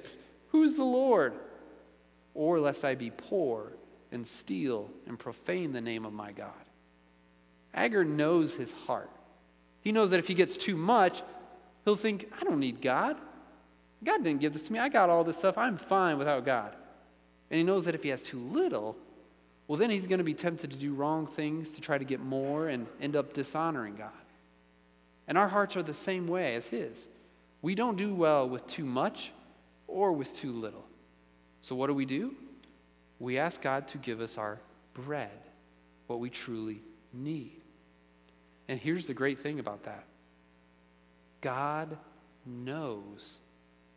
Who's 0.52 0.76
the 0.76 0.84
Lord? 0.84 1.34
Or 2.32 2.60
lest 2.60 2.84
I 2.84 2.94
be 2.94 3.10
poor 3.10 3.72
and 4.12 4.24
steal 4.24 4.88
and 5.04 5.18
profane 5.18 5.72
the 5.72 5.80
name 5.80 6.04
of 6.04 6.12
my 6.12 6.30
God. 6.30 6.52
Agur 7.74 8.04
knows 8.04 8.54
his 8.54 8.70
heart. 8.86 9.10
He 9.80 9.90
knows 9.90 10.12
that 10.12 10.20
if 10.20 10.28
he 10.28 10.34
gets 10.34 10.56
too 10.56 10.76
much, 10.76 11.22
he'll 11.84 11.96
think, 11.96 12.30
I 12.40 12.44
don't 12.44 12.60
need 12.60 12.80
God. 12.80 13.16
God 14.04 14.22
didn't 14.22 14.40
give 14.40 14.52
this 14.52 14.68
to 14.68 14.72
me. 14.72 14.78
I 14.78 14.88
got 14.88 15.10
all 15.10 15.24
this 15.24 15.38
stuff. 15.38 15.58
I'm 15.58 15.76
fine 15.76 16.18
without 16.18 16.44
God. 16.44 16.76
And 17.50 17.58
he 17.58 17.64
knows 17.64 17.84
that 17.86 17.96
if 17.96 18.04
he 18.04 18.10
has 18.10 18.22
too 18.22 18.38
little, 18.38 18.96
well, 19.66 19.78
then 19.78 19.90
he's 19.90 20.06
going 20.06 20.18
to 20.18 20.24
be 20.24 20.34
tempted 20.34 20.70
to 20.70 20.76
do 20.76 20.92
wrong 20.92 21.26
things 21.26 21.70
to 21.70 21.80
try 21.80 21.96
to 21.96 22.04
get 22.04 22.20
more 22.20 22.68
and 22.68 22.86
end 23.00 23.16
up 23.16 23.32
dishonoring 23.32 23.96
God. 23.96 24.10
And 25.26 25.38
our 25.38 25.48
hearts 25.48 25.76
are 25.76 25.82
the 25.82 25.94
same 25.94 26.26
way 26.26 26.54
as 26.54 26.66
his. 26.66 27.06
We 27.62 27.74
don't 27.74 27.96
do 27.96 28.14
well 28.14 28.46
with 28.46 28.66
too 28.66 28.84
much 28.84 29.32
or 29.86 30.12
with 30.12 30.36
too 30.36 30.52
little. 30.52 30.84
So, 31.62 31.74
what 31.74 31.86
do 31.86 31.94
we 31.94 32.04
do? 32.04 32.34
We 33.18 33.38
ask 33.38 33.62
God 33.62 33.88
to 33.88 33.98
give 33.98 34.20
us 34.20 34.36
our 34.36 34.60
bread, 34.92 35.30
what 36.08 36.20
we 36.20 36.28
truly 36.28 36.82
need. 37.12 37.62
And 38.68 38.78
here's 38.78 39.06
the 39.06 39.14
great 39.14 39.38
thing 39.38 39.58
about 39.60 39.84
that 39.84 40.04
God 41.40 41.96
knows 42.44 43.38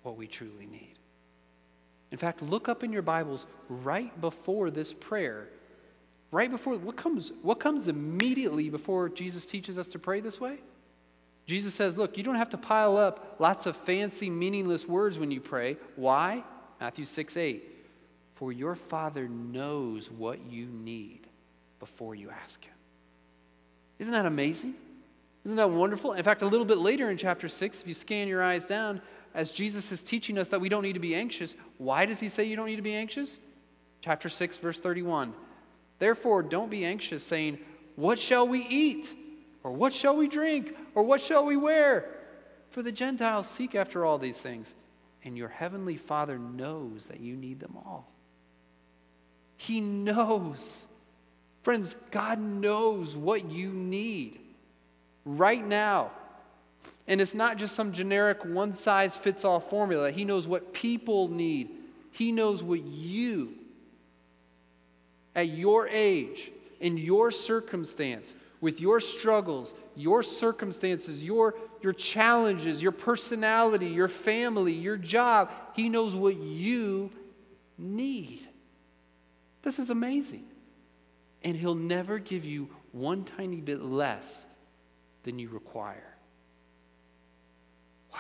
what 0.04 0.16
we 0.16 0.28
truly 0.28 0.66
need. 0.66 0.94
In 2.12 2.18
fact, 2.18 2.42
look 2.42 2.70
up 2.70 2.84
in 2.84 2.94
your 2.94 3.02
Bibles 3.02 3.46
right 3.68 4.20
before 4.22 4.72
this 4.72 4.94
prayer. 4.94 5.50
Right 6.38 6.52
before 6.52 6.78
what 6.78 6.96
comes 6.96 7.32
what 7.42 7.60
comes 7.60 7.88
immediately 7.88 8.70
before 8.70 9.10
Jesus 9.10 9.44
teaches 9.44 9.80
us 9.80 9.88
to 9.88 9.98
pray 9.98 10.20
this 10.20 10.40
way? 10.40 10.60
Jesus 11.48 11.74
says, 11.74 11.98
Look, 11.98 12.16
you 12.16 12.24
don't 12.24 12.36
have 12.36 12.52
to 12.52 12.60
pile 12.60 12.96
up 12.96 13.38
lots 13.40 13.66
of 13.66 13.76
fancy, 13.76 14.30
meaningless 14.30 14.88
words 14.88 15.18
when 15.18 15.32
you 15.32 15.42
pray. 15.42 15.78
Why? 15.96 16.44
Matthew 16.80 17.06
6 17.06 17.36
8. 17.36 17.64
For 18.36 18.52
your 18.52 18.76
Father 18.76 19.28
knows 19.28 20.12
what 20.12 20.40
you 20.48 20.68
need 20.68 21.22
before 21.80 22.14
you 22.14 22.30
ask 22.30 22.64
Him. 22.64 22.76
Isn't 23.98 24.14
that 24.14 24.28
amazing? 24.28 24.76
Isn't 25.44 25.58
that 25.58 25.72
wonderful? 25.72 26.14
In 26.14 26.24
fact, 26.24 26.44
a 26.44 26.48
little 26.48 26.68
bit 26.68 26.78
later 26.78 27.10
in 27.10 27.18
chapter 27.18 27.50
6, 27.50 27.82
if 27.82 27.88
you 27.88 27.96
scan 27.96 28.28
your 28.28 28.44
eyes 28.44 28.68
down, 28.68 29.02
as 29.34 29.50
Jesus 29.50 29.92
is 29.92 30.04
teaching 30.04 30.38
us 30.38 30.50
that 30.50 30.62
we 30.62 30.70
don't 30.70 30.84
need 30.84 30.94
to 30.94 31.00
be 31.00 31.16
anxious, 31.16 31.56
why 31.80 32.06
does 32.06 32.20
He 32.20 32.30
say 32.30 32.44
you 32.44 32.56
don't 32.56 32.68
need 32.68 32.76
to 32.76 32.84
be 32.84 32.94
anxious? 32.94 33.40
Chapter 34.02 34.30
6, 34.30 34.58
verse 34.60 34.78
31. 34.78 35.34
Therefore, 36.00 36.44
don't 36.44 36.70
be 36.70 36.86
anxious, 36.86 37.24
saying, 37.24 37.60
What 37.96 38.20
shall 38.20 38.48
we 38.48 38.62
eat? 38.62 39.16
Or 39.64 39.72
what 39.72 39.94
shall 39.94 40.16
we 40.16 40.28
drink? 40.28 40.76
Or 40.96 41.04
what 41.04 41.22
shall 41.22 41.46
we 41.46 41.58
wear? 41.58 42.10
For 42.70 42.82
the 42.82 42.92
Gentiles 42.92 43.48
seek 43.48 43.76
after 43.76 44.06
all 44.06 44.18
these 44.18 44.38
things, 44.38 44.74
and 45.24 45.38
your 45.38 45.50
heavenly 45.50 45.98
Father 45.98 46.38
knows 46.38 47.08
that 47.08 47.20
you 47.20 47.36
need 47.36 47.60
them 47.60 47.76
all. 47.76 48.08
He 49.58 49.82
knows. 49.82 50.86
Friends, 51.64 51.96
God 52.12 52.40
knows 52.40 53.16
what 53.16 53.50
you 53.50 53.70
need 53.72 54.40
right 55.26 55.66
now. 55.66 56.12
And 57.08 57.20
it's 57.20 57.34
not 57.34 57.58
just 57.58 57.76
some 57.76 57.92
generic 57.92 58.46
one 58.46 58.74
size 58.74 59.18
fits 59.18 59.44
all 59.44 59.60
formula. 59.60 60.12
He 60.12 60.24
knows 60.24 60.48
what 60.48 60.74
people 60.74 61.28
need. 61.28 61.70
He 62.12 62.32
knows 62.32 62.64
what 62.64 62.84
you, 62.84 63.56
at 65.38 65.50
your 65.50 65.88
age, 65.88 66.52
in 66.80 66.98
your 66.98 67.30
circumstance, 67.30 68.34
with 68.60 68.82
your 68.82 69.00
struggles, 69.00 69.76
your 69.96 70.24
circumstances, 70.24 71.24
your, 71.24 71.54
your 71.82 71.94
challenges, 71.94 72.82
your 72.82 72.92
personality, 72.92 73.86
your 73.86 74.08
family, 74.08 74.74
your 74.74 74.98
job. 74.98 75.52
He 75.76 75.90
knows 75.90 76.16
what 76.16 76.38
you 76.38 77.12
need. 77.78 78.48
This 79.62 79.78
is 79.78 79.92
amazing. 79.92 80.46
And 81.44 81.56
He'll 81.56 81.76
never 81.76 82.18
give 82.18 82.44
you 82.44 82.70
one 82.92 83.24
tiny 83.24 83.62
bit 83.62 83.82
less 83.82 84.46
than 85.22 85.38
you 85.38 85.50
require. 85.50 86.16
Wow. 88.12 88.18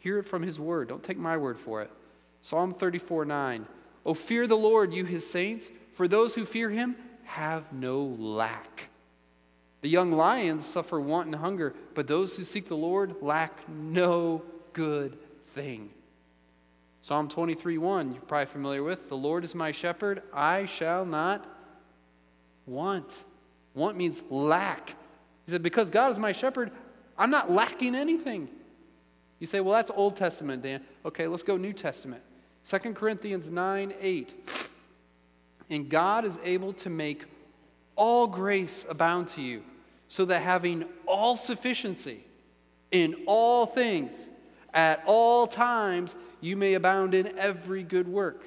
Hear 0.00 0.18
it 0.18 0.24
from 0.24 0.42
His 0.42 0.58
Word. 0.58 0.88
Don't 0.88 1.04
take 1.04 1.18
my 1.18 1.36
word 1.36 1.58
for 1.58 1.82
it. 1.82 1.90
Psalm 2.40 2.74
34 2.74 3.26
9. 3.26 3.66
Oh, 4.04 4.14
fear 4.14 4.46
the 4.46 4.56
Lord, 4.56 4.92
you 4.92 5.04
His 5.04 5.28
saints, 5.28 5.70
for 5.92 6.08
those 6.08 6.34
who 6.34 6.44
fear 6.44 6.70
Him 6.70 6.96
have 7.24 7.72
no 7.72 8.02
lack. 8.18 8.88
The 9.82 9.88
young 9.88 10.12
lions 10.12 10.66
suffer 10.66 11.00
want 11.00 11.26
and 11.26 11.36
hunger, 11.36 11.74
but 11.94 12.06
those 12.06 12.36
who 12.36 12.44
seek 12.44 12.68
the 12.68 12.76
Lord 12.76 13.16
lack 13.22 13.68
no 13.68 14.42
good 14.72 15.16
thing. 15.54 15.90
Psalm 17.02 17.28
23 17.28 17.78
1, 17.78 18.12
you're 18.12 18.22
probably 18.22 18.46
familiar 18.46 18.82
with. 18.82 19.08
The 19.08 19.16
Lord 19.16 19.44
is 19.44 19.54
my 19.54 19.72
shepherd, 19.72 20.22
I 20.34 20.66
shall 20.66 21.06
not 21.06 21.46
want. 22.66 23.10
Want 23.74 23.96
means 23.96 24.22
lack. 24.28 24.90
He 25.46 25.52
said, 25.52 25.62
Because 25.62 25.88
God 25.88 26.12
is 26.12 26.18
my 26.18 26.32
shepherd, 26.32 26.70
I'm 27.16 27.30
not 27.30 27.50
lacking 27.50 27.94
anything. 27.94 28.48
You 29.38 29.46
say, 29.46 29.60
Well, 29.60 29.74
that's 29.74 29.90
Old 29.94 30.16
Testament, 30.16 30.62
Dan. 30.62 30.82
Okay, 31.06 31.26
let's 31.26 31.42
go 31.42 31.56
New 31.56 31.72
Testament. 31.72 32.22
2 32.68 32.78
Corinthians 32.94 33.50
9 33.50 33.94
8. 34.00 34.68
And 35.70 35.88
God 35.88 36.24
is 36.24 36.38
able 36.44 36.72
to 36.74 36.90
make 36.90 37.24
all 37.96 38.26
grace 38.26 38.84
abound 38.88 39.28
to 39.28 39.42
you, 39.42 39.62
so 40.08 40.24
that 40.24 40.42
having 40.42 40.84
all 41.06 41.36
sufficiency 41.36 42.24
in 42.90 43.14
all 43.26 43.66
things, 43.66 44.12
at 44.72 45.02
all 45.06 45.46
times, 45.46 46.14
you 46.40 46.56
may 46.56 46.74
abound 46.74 47.14
in 47.14 47.38
every 47.38 47.82
good 47.82 48.08
work. 48.08 48.42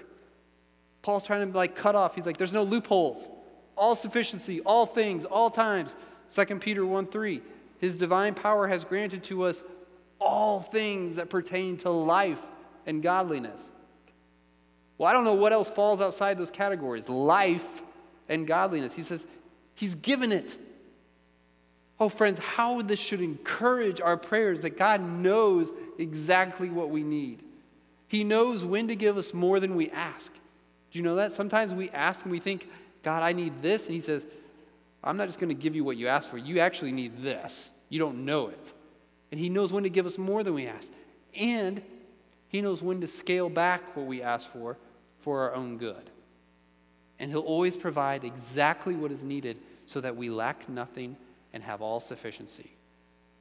Paul's 1.02 1.24
trying 1.24 1.52
to 1.52 1.56
like 1.56 1.76
cut 1.76 1.96
off. 1.96 2.16
He's 2.16 2.26
like, 2.26 2.38
there's 2.38 2.54
no 2.54 2.64
loopholes. 2.64 3.28
All 3.78 3.96
sufficiency, 3.96 4.62
all 4.62 4.86
things, 4.86 5.26
all 5.26 5.50
times. 5.50 5.96
2 6.34 6.46
Peter 6.60 6.86
1 6.86 7.08
3. 7.08 7.42
His 7.80 7.96
divine 7.96 8.34
power 8.34 8.68
has 8.68 8.86
granted 8.86 9.24
to 9.26 9.44
us 9.44 9.64
all 10.20 10.62
things 10.62 11.18
that 11.18 11.30
pertain 11.30 11.78
to 11.78 11.90
life 11.90 12.40
and 12.86 13.04
godliness. 13.04 13.62
Well, 14.98 15.10
I 15.10 15.14
don't 15.14 15.24
know 15.24 15.34
what 15.34 15.54
else 15.54 15.70
falls 15.70 16.02
outside 16.02 16.38
those 16.38 16.52
categories 16.52 17.10
life 17.10 17.82
and 18.30 18.48
godliness. 18.48 18.94
He 18.94 19.04
says, 19.04 19.26
He's 19.76 19.96
given 19.96 20.32
it. 20.32 20.58
Oh, 22.00 22.10
friends, 22.10 22.40
how 22.40 22.82
this 22.82 23.00
should 23.00 23.22
encourage 23.22 24.02
our 24.02 24.18
prayers 24.18 24.62
that 24.62 24.78
God 24.78 25.02
knows 25.02 25.72
exactly 25.98 26.70
what 26.70 26.90
we 26.90 27.04
need. 27.04 27.44
He 28.08 28.24
knows 28.24 28.64
when 28.64 28.88
to 28.90 28.96
give 28.96 29.18
us 29.18 29.34
more 29.34 29.60
than 29.60 29.76
we 29.76 29.90
ask. 29.92 30.32
Do 30.92 31.00
you 31.00 31.04
know 31.04 31.16
that? 31.16 31.34
Sometimes 31.34 31.74
we 31.74 31.90
ask 31.90 32.24
and 32.24 32.32
we 32.32 32.40
think, 32.40 32.68
God, 33.02 33.24
I 33.24 33.34
need 33.34 33.62
this. 33.62 33.86
And 33.86 33.96
He 33.96 34.02
says, 34.02 34.26
I'm 35.04 35.18
not 35.18 35.28
just 35.28 35.40
going 35.40 35.50
to 35.50 35.56
give 35.56 35.76
you 35.76 35.84
what 35.84 35.98
you 35.98 36.08
ask 36.08 36.30
for. 36.30 36.38
You 36.38 36.60
actually 36.60 36.92
need 36.92 37.24
this. 37.24 37.70
You 37.90 38.00
don't 38.00 38.26
know 38.26 38.48
it. 38.48 38.74
And 39.32 39.40
He 39.40 39.50
knows 39.50 39.74
when 39.74 39.84
to 39.84 39.90
give 39.90 40.06
us 40.06 40.18
more 40.18 40.44
than 40.44 40.54
we 40.54 40.68
ask. 40.68 40.88
And 41.40 41.82
he 42.54 42.62
knows 42.62 42.84
when 42.84 43.02
to 43.02 43.08
scale 43.08 43.50
back 43.50 43.98
what 43.98 44.06
we 44.06 44.22
ask 44.22 44.48
for 44.48 44.78
for 45.22 45.42
our 45.42 45.56
own 45.56 45.80
good. 45.80 46.12
And 47.18 47.32
He'll 47.32 47.42
always 47.42 47.76
provide 47.76 48.24
exactly 48.24 48.94
what 48.96 49.12
is 49.12 49.24
needed 49.24 49.58
so 49.88 50.00
that 50.02 50.16
we 50.16 50.30
lack 50.30 50.70
nothing 50.70 51.18
and 51.52 51.64
have 51.64 51.82
all 51.82 52.00
sufficiency. 52.00 52.70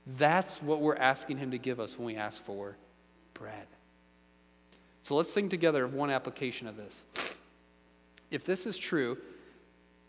That's 0.07 0.63
what 0.63 0.81
we're 0.81 0.97
asking 0.97 1.37
Him 1.37 1.51
to 1.51 1.59
give 1.59 1.79
us 1.79 1.99
when 1.99 2.07
we 2.07 2.17
ask 2.17 2.43
for 2.43 2.79
bread. 3.35 3.67
So 5.03 5.15
let's 5.15 5.31
think 5.31 5.51
together 5.51 5.85
of 5.85 5.93
one 5.93 6.09
application 6.09 6.67
of 6.67 6.79
this. 6.79 7.03
If 8.31 8.45
this 8.45 8.65
is 8.65 8.79
true, 8.79 9.19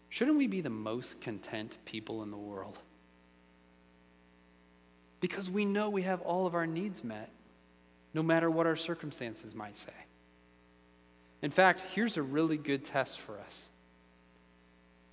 shouldn't 0.08 0.38
we 0.38 0.48
be 0.48 0.62
the 0.62 0.70
most 0.70 1.20
content 1.20 1.76
people 1.84 2.24
in 2.24 2.32
the 2.32 2.38
world? 2.38 2.80
Because 5.20 5.50
we 5.50 5.66
know 5.66 5.90
we 5.90 6.04
have 6.04 6.22
all 6.22 6.48
of 6.48 6.56
our 6.56 6.66
needs 6.66 7.04
met, 7.04 7.30
no 8.14 8.22
matter 8.24 8.50
what 8.50 8.68
our 8.68 8.76
circumstances 8.76 9.56
might 9.56 9.76
say. 9.76 9.92
In 11.42 11.52
fact, 11.52 11.82
here's 11.94 12.18
a 12.18 12.22
really 12.22 12.58
good 12.58 12.86
test 12.86 13.20
for 13.20 13.40
us. 13.40 13.70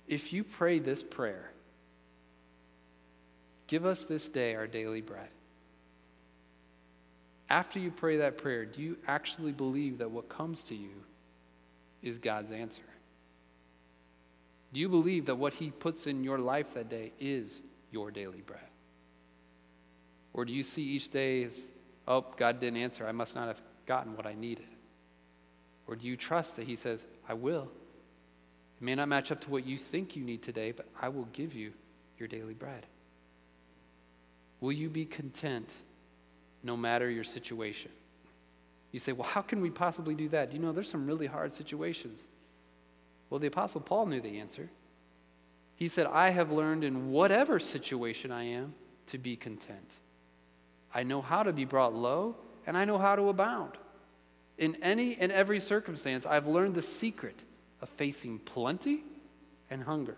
If 0.07 0.33
you 0.33 0.43
pray 0.43 0.79
this 0.79 1.03
prayer, 1.03 1.51
give 3.67 3.85
us 3.85 4.05
this 4.05 4.27
day 4.29 4.55
our 4.55 4.67
daily 4.67 5.01
bread. 5.01 5.29
After 7.49 7.79
you 7.79 7.91
pray 7.91 8.17
that 8.17 8.37
prayer, 8.37 8.65
do 8.65 8.81
you 8.81 8.97
actually 9.07 9.51
believe 9.51 9.97
that 9.97 10.09
what 10.09 10.29
comes 10.29 10.63
to 10.63 10.75
you 10.75 11.03
is 12.01 12.17
God's 12.17 12.51
answer? 12.51 12.81
Do 14.73 14.79
you 14.79 14.87
believe 14.87 15.25
that 15.25 15.35
what 15.35 15.53
He 15.53 15.69
puts 15.69 16.07
in 16.07 16.23
your 16.23 16.39
life 16.39 16.75
that 16.75 16.89
day 16.89 17.11
is 17.19 17.59
your 17.91 18.09
daily 18.09 18.41
bread? 18.41 18.61
Or 20.33 20.45
do 20.45 20.53
you 20.53 20.63
see 20.63 20.83
each 20.83 21.09
day 21.09 21.43
as, 21.43 21.57
oh, 22.07 22.25
God 22.37 22.59
didn't 22.59 22.81
answer. 22.81 23.05
I 23.05 23.11
must 23.11 23.35
not 23.35 23.47
have 23.47 23.61
gotten 23.85 24.15
what 24.15 24.25
I 24.25 24.33
needed? 24.33 24.67
Or 25.87 25.95
do 25.95 26.05
you 26.05 26.15
trust 26.15 26.55
that 26.55 26.67
He 26.67 26.75
says, 26.75 27.05
I 27.27 27.33
will? 27.33 27.69
It 28.79 28.83
may 28.83 28.95
not 28.95 29.07
match 29.07 29.31
up 29.31 29.41
to 29.41 29.49
what 29.49 29.65
you 29.65 29.77
think 29.77 30.15
you 30.15 30.23
need 30.23 30.41
today, 30.41 30.71
but 30.71 30.87
I 30.99 31.09
will 31.09 31.27
give 31.33 31.53
you 31.53 31.73
your 32.17 32.27
daily 32.27 32.53
bread. 32.53 32.85
Will 34.59 34.71
you 34.71 34.89
be 34.89 35.05
content 35.05 35.69
no 36.63 36.77
matter 36.77 37.09
your 37.09 37.23
situation? 37.23 37.91
You 38.91 38.99
say, 38.99 39.11
well, 39.11 39.27
how 39.27 39.41
can 39.41 39.61
we 39.61 39.69
possibly 39.69 40.13
do 40.13 40.29
that? 40.29 40.49
Do 40.49 40.57
you 40.57 40.61
know 40.61 40.71
there's 40.71 40.89
some 40.89 41.07
really 41.07 41.27
hard 41.27 41.53
situations? 41.53 42.27
Well, 43.29 43.39
the 43.39 43.47
Apostle 43.47 43.81
Paul 43.81 44.07
knew 44.07 44.21
the 44.21 44.39
answer. 44.39 44.69
He 45.75 45.87
said, 45.87 46.05
I 46.05 46.29
have 46.29 46.51
learned 46.51 46.83
in 46.83 47.09
whatever 47.09 47.59
situation 47.59 48.31
I 48.31 48.43
am 48.43 48.75
to 49.07 49.17
be 49.17 49.35
content. 49.35 49.89
I 50.93 51.03
know 51.03 51.21
how 51.21 51.43
to 51.43 51.53
be 51.53 51.65
brought 51.65 51.93
low, 51.93 52.35
and 52.67 52.77
I 52.77 52.85
know 52.85 52.97
how 52.97 53.15
to 53.15 53.29
abound. 53.29 53.71
In 54.57 54.77
any 54.81 55.15
and 55.15 55.31
every 55.31 55.59
circumstance, 55.59 56.25
I've 56.25 56.47
learned 56.47 56.75
the 56.75 56.81
secret 56.81 57.39
of 57.81 57.89
facing 57.89 58.39
plenty 58.39 59.03
and 59.69 59.83
hunger, 59.83 60.17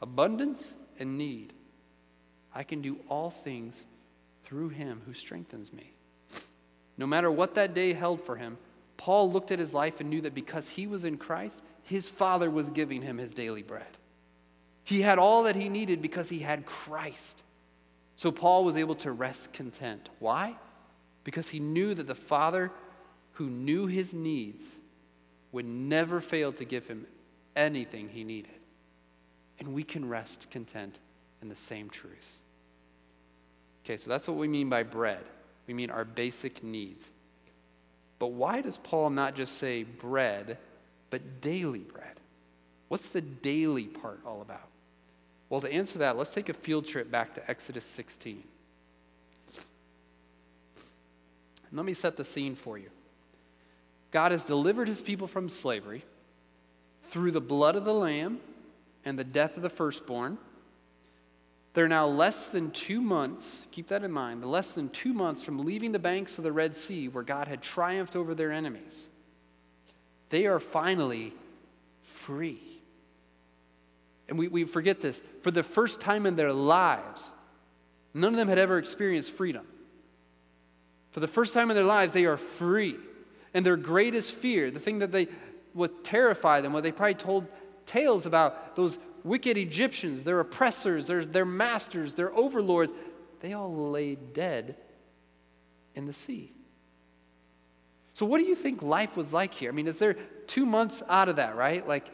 abundance 0.00 0.74
and 0.98 1.18
need. 1.18 1.52
I 2.54 2.62
can 2.62 2.82
do 2.82 2.98
all 3.08 3.30
things 3.30 3.86
through 4.44 4.68
him 4.68 5.02
who 5.06 5.14
strengthens 5.14 5.72
me. 5.72 5.92
No 6.98 7.06
matter 7.06 7.30
what 7.30 7.54
that 7.54 7.74
day 7.74 7.94
held 7.94 8.20
for 8.20 8.36
him, 8.36 8.58
Paul 8.96 9.32
looked 9.32 9.50
at 9.50 9.58
his 9.58 9.72
life 9.72 10.00
and 10.00 10.10
knew 10.10 10.20
that 10.20 10.34
because 10.34 10.68
he 10.68 10.86
was 10.86 11.04
in 11.04 11.16
Christ, 11.16 11.62
his 11.82 12.08
Father 12.08 12.50
was 12.50 12.68
giving 12.68 13.02
him 13.02 13.18
his 13.18 13.34
daily 13.34 13.62
bread. 13.62 13.96
He 14.84 15.02
had 15.02 15.18
all 15.18 15.44
that 15.44 15.56
he 15.56 15.68
needed 15.68 16.02
because 16.02 16.28
he 16.28 16.40
had 16.40 16.66
Christ. 16.66 17.42
So 18.22 18.30
Paul 18.30 18.64
was 18.64 18.76
able 18.76 18.94
to 18.94 19.10
rest 19.10 19.52
content. 19.52 20.08
Why? 20.20 20.54
Because 21.24 21.48
he 21.48 21.58
knew 21.58 21.92
that 21.92 22.06
the 22.06 22.14
Father 22.14 22.70
who 23.32 23.50
knew 23.50 23.88
his 23.88 24.14
needs 24.14 24.62
would 25.50 25.64
never 25.64 26.20
fail 26.20 26.52
to 26.52 26.64
give 26.64 26.86
him 26.86 27.08
anything 27.56 28.10
he 28.10 28.22
needed. 28.22 28.54
And 29.58 29.74
we 29.74 29.82
can 29.82 30.08
rest 30.08 30.46
content 30.52 31.00
in 31.42 31.48
the 31.48 31.56
same 31.56 31.90
truth. 31.90 32.42
Okay, 33.84 33.96
so 33.96 34.08
that's 34.08 34.28
what 34.28 34.36
we 34.36 34.46
mean 34.46 34.68
by 34.68 34.84
bread. 34.84 35.24
We 35.66 35.74
mean 35.74 35.90
our 35.90 36.04
basic 36.04 36.62
needs. 36.62 37.10
But 38.20 38.28
why 38.28 38.60
does 38.60 38.76
Paul 38.76 39.10
not 39.10 39.34
just 39.34 39.58
say 39.58 39.82
bread, 39.82 40.58
but 41.10 41.40
daily 41.40 41.80
bread? 41.80 42.20
What's 42.86 43.08
the 43.08 43.20
daily 43.20 43.86
part 43.86 44.20
all 44.24 44.42
about? 44.42 44.68
Well, 45.52 45.60
to 45.60 45.70
answer 45.70 45.98
that, 45.98 46.16
let's 46.16 46.32
take 46.32 46.48
a 46.48 46.54
field 46.54 46.86
trip 46.86 47.10
back 47.10 47.34
to 47.34 47.50
Exodus 47.50 47.84
16. 47.84 48.42
let 51.72 51.84
me 51.84 51.92
set 51.92 52.16
the 52.16 52.24
scene 52.24 52.54
for 52.54 52.78
you. 52.78 52.88
God 54.12 54.32
has 54.32 54.44
delivered 54.44 54.88
his 54.88 55.02
people 55.02 55.26
from 55.26 55.50
slavery 55.50 56.06
through 57.10 57.32
the 57.32 57.40
blood 57.42 57.76
of 57.76 57.84
the 57.84 57.92
Lamb 57.92 58.40
and 59.04 59.18
the 59.18 59.24
death 59.24 59.58
of 59.58 59.62
the 59.62 59.68
firstborn. 59.68 60.38
They're 61.74 61.86
now 61.86 62.06
less 62.06 62.46
than 62.46 62.70
two 62.70 63.02
months, 63.02 63.60
keep 63.72 63.88
that 63.88 64.02
in 64.02 64.10
mind, 64.10 64.42
less 64.46 64.72
than 64.72 64.88
two 64.88 65.12
months 65.12 65.42
from 65.42 65.66
leaving 65.66 65.92
the 65.92 65.98
banks 65.98 66.38
of 66.38 66.44
the 66.44 66.52
Red 66.52 66.74
Sea 66.74 67.08
where 67.08 67.24
God 67.24 67.46
had 67.46 67.60
triumphed 67.60 68.16
over 68.16 68.34
their 68.34 68.52
enemies. 68.52 69.10
They 70.30 70.46
are 70.46 70.60
finally 70.60 71.34
free. 72.00 72.71
And 74.32 74.38
we, 74.38 74.48
we 74.48 74.64
forget 74.64 75.02
this. 75.02 75.20
For 75.42 75.50
the 75.50 75.62
first 75.62 76.00
time 76.00 76.24
in 76.24 76.36
their 76.36 76.54
lives, 76.54 77.34
none 78.14 78.32
of 78.32 78.38
them 78.38 78.48
had 78.48 78.58
ever 78.58 78.78
experienced 78.78 79.30
freedom. 79.30 79.66
For 81.10 81.20
the 81.20 81.28
first 81.28 81.52
time 81.52 81.70
in 81.70 81.76
their 81.76 81.84
lives, 81.84 82.14
they 82.14 82.24
are 82.24 82.38
free. 82.38 82.96
And 83.52 83.66
their 83.66 83.76
greatest 83.76 84.32
fear, 84.32 84.70
the 84.70 84.80
thing 84.80 85.00
that 85.00 85.12
they 85.12 85.28
would 85.74 86.02
terrify 86.02 86.62
them, 86.62 86.72
what 86.72 86.82
they 86.82 86.92
probably 86.92 87.12
told 87.12 87.46
tales 87.84 88.24
about 88.24 88.74
those 88.74 88.96
wicked 89.22 89.58
Egyptians, 89.58 90.24
their 90.24 90.40
oppressors, 90.40 91.08
their, 91.08 91.26
their 91.26 91.44
masters, 91.44 92.14
their 92.14 92.34
overlords, 92.34 92.94
they 93.40 93.52
all 93.52 93.90
lay 93.90 94.14
dead 94.14 94.76
in 95.94 96.06
the 96.06 96.14
sea. 96.14 96.54
So, 98.14 98.24
what 98.24 98.38
do 98.38 98.46
you 98.46 98.56
think 98.56 98.80
life 98.80 99.14
was 99.14 99.30
like 99.30 99.52
here? 99.52 99.70
I 99.70 99.74
mean, 99.74 99.88
is 99.88 99.98
there 99.98 100.14
two 100.46 100.64
months 100.64 101.02
out 101.10 101.28
of 101.28 101.36
that, 101.36 101.54
right? 101.54 101.86
Like, 101.86 102.10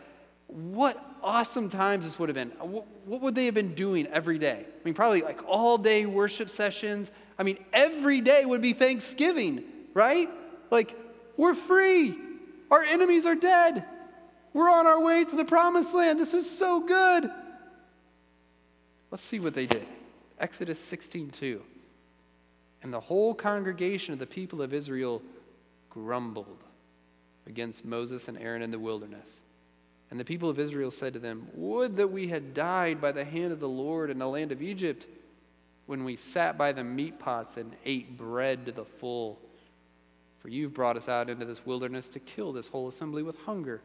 what 0.49 1.03
awesome 1.23 1.69
times 1.69 2.05
this 2.05 2.19
would 2.19 2.29
have 2.29 2.35
been. 2.37 2.51
What, 2.59 2.87
would 3.23 3.35
they 3.35 3.45
have 3.47 3.55
been 3.55 3.75
doing 3.75 4.07
every 4.09 4.39
day? 4.39 4.65
I 4.67 4.85
mean, 4.85 4.95
probably 4.95 5.23
like 5.23 5.41
all 5.47 5.79
day 5.79 6.07
worship 6.07 6.51
sessions. 6.51 7.11
I 7.39 7.43
mean, 7.43 7.59
every 7.73 8.21
day 8.21 8.45
would 8.45 8.63
be 8.63 8.73
Thanksgiving, 8.73 9.63
right? 9.95 10.29
Like, 10.71 10.97
we're 11.37 11.55
free. 11.55 12.17
Our 12.71 12.83
enemies 12.83 13.27
are 13.27 13.35
dead. 13.35 13.85
We're 14.53 14.71
on 14.71 14.87
our 14.87 15.01
way 15.01 15.25
to 15.25 15.37
the 15.37 15.45
promised 15.45 15.95
land. 15.95 16.19
This 16.19 16.35
is 16.35 16.51
so 16.51 16.81
good. 16.81 17.31
Let's 19.11 19.23
see 19.23 19.39
what 19.39 19.55
they 19.55 19.67
did. 19.67 19.87
Exodus 20.39 20.81
16:2. 20.81 21.61
And 22.83 22.93
the 22.93 23.01
whole 23.01 23.35
congregation 23.35 24.13
of 24.13 24.19
the 24.19 24.27
people 24.27 24.63
of 24.63 24.73
Israel 24.73 25.23
grumbled 25.91 26.63
against 27.47 27.85
Moses 27.85 28.29
and 28.29 28.39
Aaron 28.39 28.63
in 28.63 28.71
the 28.71 28.79
wilderness. 28.79 29.41
And 30.11 30.19
the 30.19 30.25
people 30.25 30.49
of 30.49 30.59
Israel 30.59 30.91
said 30.91 31.13
to 31.13 31.19
them, 31.19 31.49
Would 31.55 31.97
that 31.97 32.11
we 32.11 32.29
had 32.29 32.55
died 32.55 33.01
by 33.01 33.13
the 33.13 33.25
hand 33.25 33.53
of 33.53 33.61
the 33.61 33.69
Lord 33.69 34.11
in 34.11 34.19
the 34.19 34.29
land 34.29 34.53
of 34.53 34.63
Egypt 34.63 35.07
when 35.89 36.05
we 36.05 36.17
sat 36.17 36.59
by 36.59 36.71
the 36.71 36.85
meat 36.85 37.19
pots 37.19 37.57
and 37.57 37.73
ate 37.87 38.15
bread 38.19 38.67
to 38.67 38.73
the 38.73 38.85
full. 38.85 39.39
For 40.41 40.51
you've 40.51 40.75
brought 40.75 40.99
us 40.99 41.09
out 41.09 41.31
into 41.31 41.47
this 41.47 41.65
wilderness 41.65 42.11
to 42.11 42.21
kill 42.21 42.53
this 42.53 42.69
whole 42.69 42.89
assembly 42.89 43.23
with 43.23 43.39
hunger. 43.47 43.81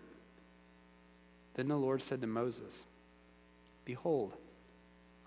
Then 1.54 1.70
the 1.70 1.78
Lord 1.78 2.02
said 2.02 2.20
to 2.20 2.28
Moses, 2.28 2.84
Behold, 3.86 4.34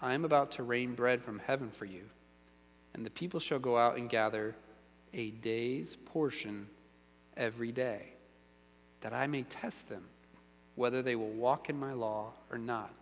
I 0.02 0.12
am 0.12 0.26
about 0.26 0.52
to 0.52 0.62
rain 0.62 0.94
bread 0.94 1.22
from 1.22 1.38
heaven 1.38 1.70
for 1.70 1.86
you, 1.86 2.02
and 2.92 3.06
the 3.06 3.10
people 3.10 3.40
shall 3.40 3.58
go 3.58 3.78
out 3.78 3.96
and 3.96 4.10
gather 4.10 4.54
a 5.14 5.30
day's 5.30 5.96
portion 6.04 6.66
every 7.38 7.72
day, 7.72 8.12
that 9.00 9.14
I 9.14 9.28
may 9.28 9.44
test 9.44 9.88
them 9.88 10.04
whether 10.76 11.02
they 11.02 11.16
will 11.16 11.30
walk 11.30 11.68
in 11.68 11.78
my 11.78 11.92
law 11.92 12.32
or 12.52 12.58
not. 12.58 12.94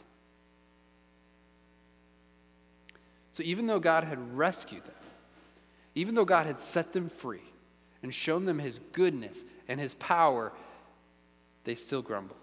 So 3.32 3.42
even 3.42 3.66
though 3.66 3.80
God 3.80 4.04
had 4.04 4.36
rescued 4.36 4.84
them, 4.84 4.94
even 5.94 6.14
though 6.14 6.24
God 6.24 6.46
had 6.46 6.60
set 6.60 6.92
them 6.92 7.08
free 7.08 7.42
and 8.02 8.14
shown 8.14 8.46
them 8.46 8.58
his 8.58 8.80
goodness 8.92 9.44
and 9.68 9.78
his 9.78 9.94
power, 9.94 10.52
they 11.64 11.74
still 11.74 12.02
grumbled. 12.02 12.38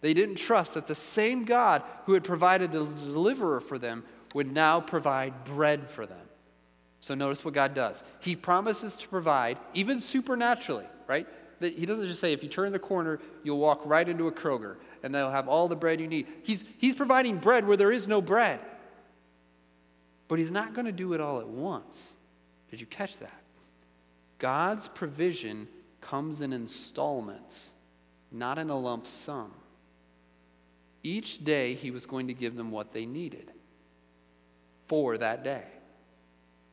They 0.00 0.14
didn't 0.14 0.36
trust 0.36 0.74
that 0.74 0.86
the 0.86 0.94
same 0.94 1.44
God 1.44 1.82
who 2.06 2.14
had 2.14 2.24
provided 2.24 2.70
a 2.70 2.84
deliverer 2.84 3.60
for 3.60 3.78
them 3.78 4.04
would 4.34 4.52
now 4.52 4.80
provide 4.80 5.44
bread 5.44 5.88
for 5.88 6.06
them. 6.06 6.18
So 7.00 7.14
notice 7.14 7.44
what 7.44 7.54
God 7.54 7.74
does. 7.74 8.02
He 8.20 8.36
promises 8.36 8.96
to 8.96 9.08
provide, 9.08 9.58
even 9.74 10.00
supernaturally, 10.00 10.86
right? 11.06 11.26
That 11.64 11.78
he 11.78 11.86
doesn't 11.86 12.06
just 12.06 12.20
say, 12.20 12.34
if 12.34 12.42
you 12.42 12.50
turn 12.50 12.72
the 12.72 12.78
corner, 12.78 13.20
you'll 13.42 13.58
walk 13.58 13.80
right 13.86 14.06
into 14.06 14.28
a 14.28 14.32
Kroger 14.32 14.76
and 15.02 15.14
they'll 15.14 15.30
have 15.30 15.48
all 15.48 15.66
the 15.66 15.74
bread 15.74 15.98
you 15.98 16.06
need. 16.06 16.26
He's, 16.42 16.62
he's 16.76 16.94
providing 16.94 17.38
bread 17.38 17.66
where 17.66 17.78
there 17.78 17.90
is 17.90 18.06
no 18.06 18.20
bread. 18.20 18.60
But 20.28 20.38
he's 20.38 20.50
not 20.50 20.74
going 20.74 20.84
to 20.84 20.92
do 20.92 21.14
it 21.14 21.22
all 21.22 21.40
at 21.40 21.48
once. 21.48 22.12
Did 22.70 22.82
you 22.82 22.86
catch 22.86 23.18
that? 23.20 23.40
God's 24.38 24.88
provision 24.88 25.68
comes 26.02 26.42
in 26.42 26.52
installments, 26.52 27.70
not 28.30 28.58
in 28.58 28.68
a 28.68 28.78
lump 28.78 29.06
sum. 29.06 29.50
Each 31.02 31.42
day, 31.42 31.74
he 31.74 31.90
was 31.90 32.04
going 32.04 32.26
to 32.26 32.34
give 32.34 32.56
them 32.56 32.70
what 32.70 32.92
they 32.92 33.06
needed 33.06 33.50
for 34.86 35.16
that 35.16 35.44
day. 35.44 35.64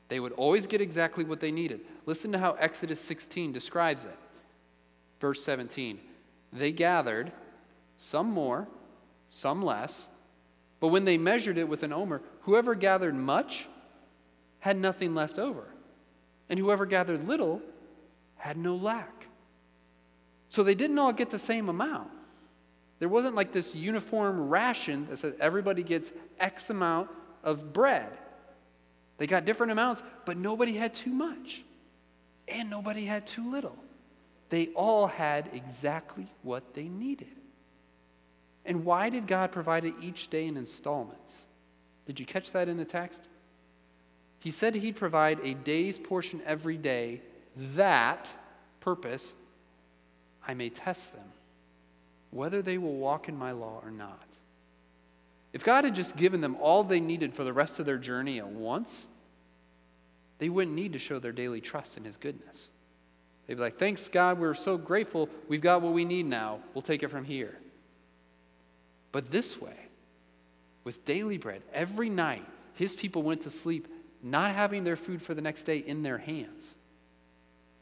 They 0.09 0.19
would 0.19 0.33
always 0.33 0.67
get 0.67 0.81
exactly 0.81 1.23
what 1.23 1.39
they 1.39 1.53
needed. 1.53 1.79
Listen 2.05 2.33
to 2.33 2.39
how 2.39 2.57
Exodus 2.59 2.99
16 2.99 3.53
describes 3.53 4.03
it. 4.03 4.17
Verse 5.21 5.43
17 5.43 5.99
They 6.51 6.71
gathered 6.71 7.31
some 7.95 8.31
more, 8.31 8.67
some 9.29 9.61
less. 9.61 10.07
But 10.79 10.87
when 10.87 11.05
they 11.05 11.19
measured 11.19 11.59
it 11.59 11.69
with 11.69 11.83
an 11.83 11.93
omer, 11.93 12.23
whoever 12.41 12.73
gathered 12.73 13.13
much 13.13 13.67
had 14.59 14.77
nothing 14.77 15.13
left 15.13 15.37
over, 15.37 15.67
and 16.49 16.57
whoever 16.57 16.87
gathered 16.87 17.27
little 17.27 17.61
had 18.35 18.57
no 18.57 18.75
lack. 18.75 19.27
So 20.49 20.63
they 20.63 20.73
didn't 20.73 20.97
all 20.97 21.13
get 21.13 21.29
the 21.29 21.39
same 21.39 21.69
amount. 21.69 22.09
There 22.97 23.09
wasn't 23.09 23.35
like 23.35 23.51
this 23.51 23.75
uniform 23.75 24.49
ration 24.49 25.05
that 25.09 25.19
says 25.19 25.35
everybody 25.39 25.83
gets 25.83 26.11
X 26.39 26.71
amount 26.71 27.09
of 27.43 27.73
bread. 27.73 28.09
They 29.17 29.27
got 29.27 29.45
different 29.45 29.71
amounts, 29.71 30.01
but 30.25 30.37
nobody 30.37 30.73
had 30.73 30.95
too 30.95 31.11
much, 31.11 31.61
and 32.47 32.71
nobody 32.71 33.05
had 33.05 33.27
too 33.27 33.51
little. 33.51 33.77
They 34.51 34.67
all 34.75 35.07
had 35.07 35.49
exactly 35.53 36.27
what 36.43 36.75
they 36.75 36.83
needed. 36.83 37.35
And 38.65 38.85
why 38.85 39.09
did 39.09 39.25
God 39.25 39.51
provide 39.51 39.85
it 39.85 39.95
each 40.01 40.29
day 40.29 40.45
in 40.45 40.57
installments? 40.57 41.31
Did 42.05 42.19
you 42.19 42.25
catch 42.25 42.51
that 42.51 42.67
in 42.67 42.77
the 42.77 42.85
text? 42.85 43.27
He 44.39 44.51
said 44.51 44.75
he'd 44.75 44.97
provide 44.97 45.39
a 45.41 45.53
day's 45.53 45.97
portion 45.97 46.41
every 46.45 46.77
day, 46.77 47.21
that 47.75 48.29
purpose, 48.81 49.33
I 50.45 50.53
may 50.53 50.69
test 50.69 51.13
them, 51.13 51.31
whether 52.29 52.61
they 52.61 52.77
will 52.77 52.95
walk 52.95 53.29
in 53.29 53.37
my 53.37 53.53
law 53.53 53.79
or 53.83 53.91
not. 53.91 54.27
If 55.53 55.63
God 55.63 55.85
had 55.85 55.95
just 55.95 56.17
given 56.17 56.41
them 56.41 56.57
all 56.59 56.83
they 56.83 56.99
needed 56.99 57.33
for 57.33 57.45
the 57.45 57.53
rest 57.53 57.79
of 57.79 57.85
their 57.85 57.97
journey 57.97 58.39
at 58.39 58.47
once, 58.47 59.07
they 60.39 60.49
wouldn't 60.49 60.75
need 60.75 60.93
to 60.93 60.99
show 60.99 61.19
their 61.19 61.31
daily 61.31 61.61
trust 61.61 61.95
in 61.95 62.03
his 62.03 62.17
goodness. 62.17 62.69
They'd 63.51 63.55
be 63.55 63.63
like, 63.63 63.77
Thanks, 63.77 64.07
God, 64.07 64.39
we're 64.39 64.53
so 64.53 64.77
grateful. 64.77 65.27
We've 65.49 65.59
got 65.59 65.81
what 65.81 65.91
we 65.91 66.05
need 66.05 66.25
now. 66.25 66.61
We'll 66.73 66.83
take 66.83 67.03
it 67.03 67.09
from 67.09 67.25
here. 67.25 67.57
But 69.11 69.29
this 69.29 69.59
way, 69.59 69.75
with 70.85 71.03
daily 71.03 71.37
bread, 71.37 71.61
every 71.73 72.09
night, 72.09 72.45
his 72.75 72.95
people 72.95 73.23
went 73.23 73.41
to 73.41 73.49
sleep 73.49 73.89
not 74.23 74.55
having 74.55 74.85
their 74.85 74.95
food 74.95 75.21
for 75.21 75.33
the 75.33 75.41
next 75.41 75.63
day 75.63 75.79
in 75.79 76.01
their 76.01 76.17
hands. 76.17 76.75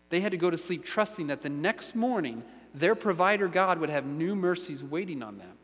They 0.09 0.21
had 0.21 0.31
to 0.31 0.39
go 0.39 0.49
to 0.49 0.57
sleep 0.57 0.83
trusting 0.83 1.27
that 1.27 1.43
the 1.43 1.49
next 1.49 1.93
morning 1.93 2.41
their 2.73 2.95
provider 2.95 3.47
God 3.47 3.77
would 3.77 3.91
have 3.91 4.07
new 4.07 4.35
mercies 4.35 4.83
waiting 4.83 5.21
on 5.21 5.37
them. 5.37 5.55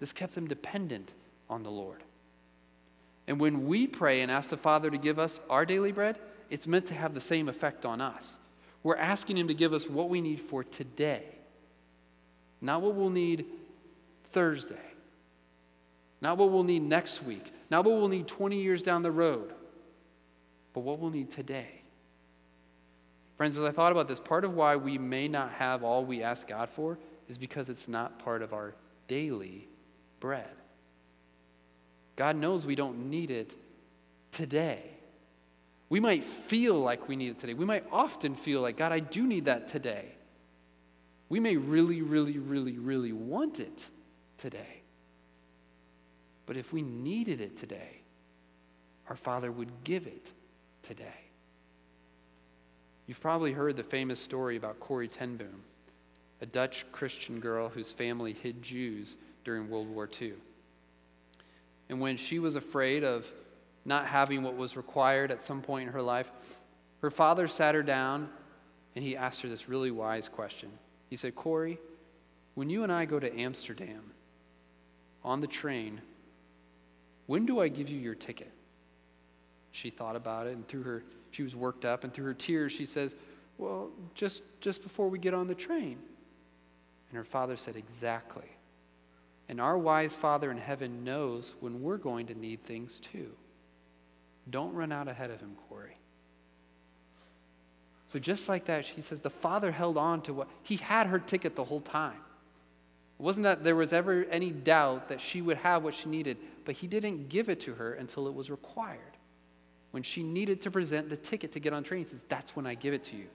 This 0.00 0.12
kept 0.12 0.34
them 0.34 0.48
dependent 0.48 1.12
on 1.48 1.62
the 1.62 1.70
Lord. 1.70 2.02
And 3.28 3.38
when 3.38 3.68
we 3.68 3.86
pray 3.86 4.22
and 4.22 4.32
ask 4.32 4.50
the 4.50 4.56
Father 4.56 4.90
to 4.90 4.98
give 4.98 5.20
us 5.20 5.38
our 5.48 5.64
daily 5.64 5.92
bread, 5.92 6.18
it's 6.50 6.66
meant 6.66 6.86
to 6.86 6.94
have 6.94 7.14
the 7.14 7.20
same 7.20 7.48
effect 7.48 7.86
on 7.86 8.00
us. 8.00 8.38
We're 8.88 8.96
asking 8.96 9.36
Him 9.36 9.48
to 9.48 9.54
give 9.54 9.74
us 9.74 9.86
what 9.86 10.08
we 10.08 10.22
need 10.22 10.40
for 10.40 10.64
today, 10.64 11.22
not 12.62 12.80
what 12.80 12.94
we'll 12.94 13.10
need 13.10 13.44
Thursday. 14.30 14.76
Not 16.22 16.38
what 16.38 16.50
we'll 16.50 16.64
need 16.64 16.82
next 16.82 17.22
week. 17.22 17.52
Not 17.70 17.84
what 17.84 17.96
we'll 17.96 18.08
need 18.08 18.26
20 18.26 18.62
years 18.62 18.80
down 18.80 19.02
the 19.02 19.10
road. 19.10 19.52
But 20.72 20.80
what 20.80 21.00
we'll 21.00 21.10
need 21.10 21.30
today. 21.30 21.68
Friends, 23.36 23.58
as 23.58 23.64
I 23.66 23.72
thought 23.72 23.92
about 23.92 24.08
this, 24.08 24.18
part 24.18 24.46
of 24.46 24.54
why 24.54 24.76
we 24.76 24.96
may 24.96 25.28
not 25.28 25.52
have 25.52 25.84
all 25.84 26.02
we 26.02 26.22
ask 26.22 26.48
God 26.48 26.70
for 26.70 26.96
is 27.28 27.36
because 27.36 27.68
it's 27.68 27.88
not 27.88 28.18
part 28.18 28.40
of 28.40 28.54
our 28.54 28.72
daily 29.06 29.68
bread. 30.18 30.48
God 32.16 32.36
knows 32.36 32.64
we 32.64 32.74
don't 32.74 33.10
need 33.10 33.30
it 33.30 33.52
today. 34.32 34.82
We 35.88 36.00
might 36.00 36.22
feel 36.22 36.78
like 36.78 37.08
we 37.08 37.16
need 37.16 37.30
it 37.30 37.38
today. 37.38 37.54
We 37.54 37.64
might 37.64 37.84
often 37.90 38.34
feel 38.34 38.60
like, 38.60 38.76
God, 38.76 38.92
I 38.92 39.00
do 39.00 39.26
need 39.26 39.46
that 39.46 39.68
today. 39.68 40.06
We 41.28 41.40
may 41.40 41.56
really, 41.56 42.02
really, 42.02 42.38
really, 42.38 42.78
really 42.78 43.12
want 43.12 43.60
it 43.60 43.86
today. 44.36 44.82
But 46.46 46.56
if 46.56 46.72
we 46.72 46.82
needed 46.82 47.40
it 47.40 47.56
today, 47.58 48.00
our 49.08 49.16
Father 49.16 49.50
would 49.50 49.84
give 49.84 50.06
it 50.06 50.32
today. 50.82 51.04
You've 53.06 53.20
probably 53.20 53.52
heard 53.52 53.76
the 53.76 53.82
famous 53.82 54.20
story 54.20 54.56
about 54.56 54.80
Corrie 54.80 55.08
ten 55.08 55.36
Boom, 55.36 55.62
a 56.42 56.46
Dutch 56.46 56.84
Christian 56.92 57.40
girl 57.40 57.70
whose 57.70 57.90
family 57.90 58.34
hid 58.34 58.62
Jews 58.62 59.16
during 59.44 59.70
World 59.70 59.88
War 59.88 60.08
II. 60.20 60.34
And 61.88 62.00
when 62.00 62.18
she 62.18 62.38
was 62.38 62.54
afraid 62.54 63.04
of 63.04 63.30
not 63.88 64.06
having 64.06 64.42
what 64.42 64.56
was 64.56 64.76
required 64.76 65.30
at 65.30 65.42
some 65.42 65.62
point 65.62 65.88
in 65.88 65.94
her 65.94 66.02
life, 66.02 66.30
her 67.00 67.10
father 67.10 67.48
sat 67.48 67.74
her 67.74 67.82
down 67.82 68.28
and 68.94 69.04
he 69.04 69.16
asked 69.16 69.40
her 69.40 69.48
this 69.48 69.68
really 69.68 69.90
wise 69.90 70.28
question. 70.28 70.70
He 71.10 71.16
said, 71.16 71.34
Corrie, 71.34 71.78
when 72.54 72.70
you 72.70 72.82
and 72.82 72.92
I 72.92 73.04
go 73.04 73.18
to 73.18 73.38
Amsterdam, 73.38 74.12
on 75.24 75.40
the 75.40 75.46
train, 75.46 76.00
When 77.26 77.44
do 77.44 77.60
I 77.60 77.68
give 77.68 77.88
you 77.88 77.98
your 77.98 78.14
ticket? 78.14 78.52
She 79.72 79.90
thought 79.90 80.16
about 80.16 80.46
it, 80.46 80.54
and 80.54 80.66
through 80.66 80.82
her, 80.84 81.04
she 81.30 81.42
was 81.42 81.54
worked 81.54 81.84
up, 81.84 82.02
and 82.04 82.12
through 82.12 82.24
her 82.24 82.34
tears, 82.34 82.72
she 82.72 82.86
says, 82.86 83.14
Well, 83.58 83.90
just, 84.14 84.42
just 84.60 84.82
before 84.82 85.08
we 85.08 85.18
get 85.18 85.34
on 85.34 85.46
the 85.46 85.54
train. 85.54 85.98
And 87.10 87.16
her 87.16 87.24
father 87.24 87.56
said, 87.56 87.76
Exactly. 87.76 88.50
And 89.48 89.60
our 89.60 89.78
wise 89.78 90.14
Father 90.14 90.50
in 90.50 90.58
heaven 90.58 91.04
knows 91.04 91.54
when 91.60 91.82
we're 91.82 91.96
going 91.96 92.26
to 92.26 92.34
need 92.34 92.64
things 92.64 93.00
too. 93.00 93.30
Don't 94.50 94.74
run 94.74 94.92
out 94.92 95.08
ahead 95.08 95.30
of 95.30 95.40
him, 95.40 95.56
Corrie. 95.68 95.98
So, 98.12 98.18
just 98.18 98.48
like 98.48 98.64
that, 98.66 98.86
she 98.86 99.02
says 99.02 99.20
the 99.20 99.30
Father 99.30 99.70
held 99.70 99.98
on 99.98 100.22
to 100.22 100.32
what 100.32 100.48
he 100.62 100.76
had 100.76 101.08
her 101.08 101.18
ticket 101.18 101.56
the 101.56 101.64
whole 101.64 101.80
time. 101.80 102.16
It 103.18 103.22
wasn't 103.22 103.44
that 103.44 103.64
there 103.64 103.76
was 103.76 103.92
ever 103.92 104.24
any 104.30 104.50
doubt 104.50 105.08
that 105.08 105.20
she 105.20 105.42
would 105.42 105.58
have 105.58 105.82
what 105.82 105.94
she 105.94 106.08
needed, 106.08 106.38
but 106.64 106.76
he 106.76 106.86
didn't 106.86 107.28
give 107.28 107.48
it 107.48 107.60
to 107.62 107.74
her 107.74 107.92
until 107.94 108.26
it 108.28 108.34
was 108.34 108.48
required. 108.48 109.00
When 109.90 110.02
she 110.02 110.22
needed 110.22 110.60
to 110.62 110.70
present 110.70 111.10
the 111.10 111.16
ticket 111.16 111.52
to 111.52 111.60
get 111.60 111.72
on 111.72 111.82
train, 111.82 112.04
he 112.04 112.08
says, 112.08 112.20
That's 112.28 112.56
when 112.56 112.66
I 112.66 112.74
give 112.74 112.94
it 112.94 113.04
to 113.04 113.16
you. 113.16 113.26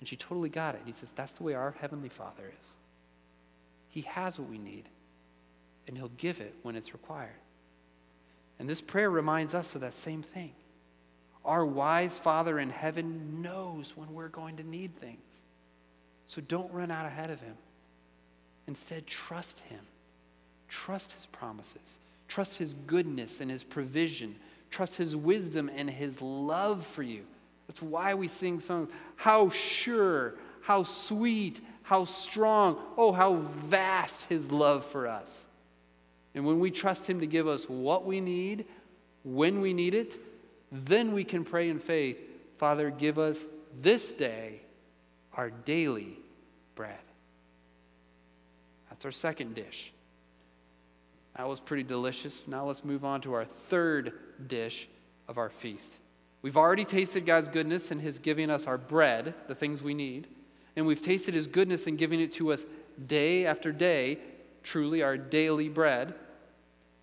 And 0.00 0.08
she 0.08 0.16
totally 0.16 0.48
got 0.48 0.74
it. 0.74 0.78
And 0.78 0.86
he 0.86 0.92
says, 0.92 1.10
That's 1.14 1.32
the 1.32 1.44
way 1.44 1.54
our 1.54 1.74
Heavenly 1.80 2.08
Father 2.08 2.52
is. 2.58 2.70
He 3.88 4.02
has 4.02 4.38
what 4.38 4.48
we 4.48 4.58
need, 4.58 4.88
and 5.86 5.96
He'll 5.96 6.10
give 6.16 6.40
it 6.40 6.54
when 6.62 6.74
it's 6.74 6.92
required. 6.92 7.30
And 8.58 8.68
this 8.68 8.80
prayer 8.80 9.10
reminds 9.10 9.54
us 9.54 9.74
of 9.74 9.82
that 9.82 9.94
same 9.94 10.22
thing. 10.22 10.52
Our 11.44 11.64
wise 11.64 12.18
Father 12.18 12.58
in 12.58 12.70
heaven 12.70 13.40
knows 13.42 13.92
when 13.96 14.12
we're 14.12 14.28
going 14.28 14.56
to 14.56 14.68
need 14.68 14.96
things. 14.96 15.20
So 16.26 16.40
don't 16.40 16.72
run 16.72 16.90
out 16.90 17.06
ahead 17.06 17.30
of 17.30 17.40
Him. 17.40 17.54
Instead, 18.66 19.06
trust 19.06 19.60
Him. 19.60 19.80
Trust 20.68 21.12
His 21.12 21.26
promises. 21.26 21.98
Trust 22.26 22.56
His 22.56 22.74
goodness 22.86 23.40
and 23.40 23.50
His 23.50 23.62
provision. 23.62 24.34
Trust 24.70 24.96
His 24.96 25.14
wisdom 25.14 25.70
and 25.74 25.88
His 25.88 26.20
love 26.20 26.84
for 26.84 27.04
you. 27.04 27.22
That's 27.68 27.82
why 27.82 28.14
we 28.14 28.26
sing 28.26 28.58
songs. 28.58 28.90
How 29.14 29.50
sure, 29.50 30.34
how 30.62 30.82
sweet, 30.82 31.60
how 31.82 32.04
strong, 32.04 32.78
oh, 32.96 33.12
how 33.12 33.34
vast 33.34 34.24
His 34.24 34.50
love 34.50 34.84
for 34.84 35.06
us. 35.06 35.45
And 36.36 36.46
when 36.46 36.60
we 36.60 36.70
trust 36.70 37.06
Him 37.06 37.18
to 37.20 37.26
give 37.26 37.48
us 37.48 37.64
what 37.64 38.04
we 38.04 38.20
need, 38.20 38.66
when 39.24 39.60
we 39.60 39.72
need 39.72 39.94
it, 39.94 40.16
then 40.70 41.12
we 41.12 41.24
can 41.24 41.44
pray 41.44 41.68
in 41.68 41.80
faith 41.80 42.18
Father, 42.58 42.90
give 42.90 43.18
us 43.18 43.44
this 43.82 44.12
day 44.14 44.60
our 45.34 45.50
daily 45.50 46.16
bread. 46.74 46.98
That's 48.88 49.04
our 49.04 49.12
second 49.12 49.54
dish. 49.54 49.92
That 51.36 51.46
was 51.48 51.60
pretty 51.60 51.82
delicious. 51.82 52.40
Now 52.46 52.64
let's 52.64 52.82
move 52.82 53.04
on 53.04 53.20
to 53.22 53.34
our 53.34 53.44
third 53.44 54.14
dish 54.46 54.88
of 55.28 55.36
our 55.36 55.50
feast. 55.50 55.98
We've 56.40 56.56
already 56.56 56.86
tasted 56.86 57.26
God's 57.26 57.48
goodness 57.48 57.90
and 57.90 58.00
His 58.00 58.18
giving 58.18 58.50
us 58.50 58.66
our 58.66 58.78
bread, 58.78 59.34
the 59.48 59.54
things 59.54 59.82
we 59.82 59.92
need. 59.92 60.28
And 60.76 60.86
we've 60.86 61.02
tasted 61.02 61.34
His 61.34 61.46
goodness 61.46 61.86
in 61.86 61.96
giving 61.96 62.20
it 62.20 62.32
to 62.34 62.52
us 62.52 62.64
day 63.06 63.44
after 63.44 63.70
day, 63.70 64.18
truly 64.62 65.02
our 65.02 65.18
daily 65.18 65.68
bread. 65.68 66.14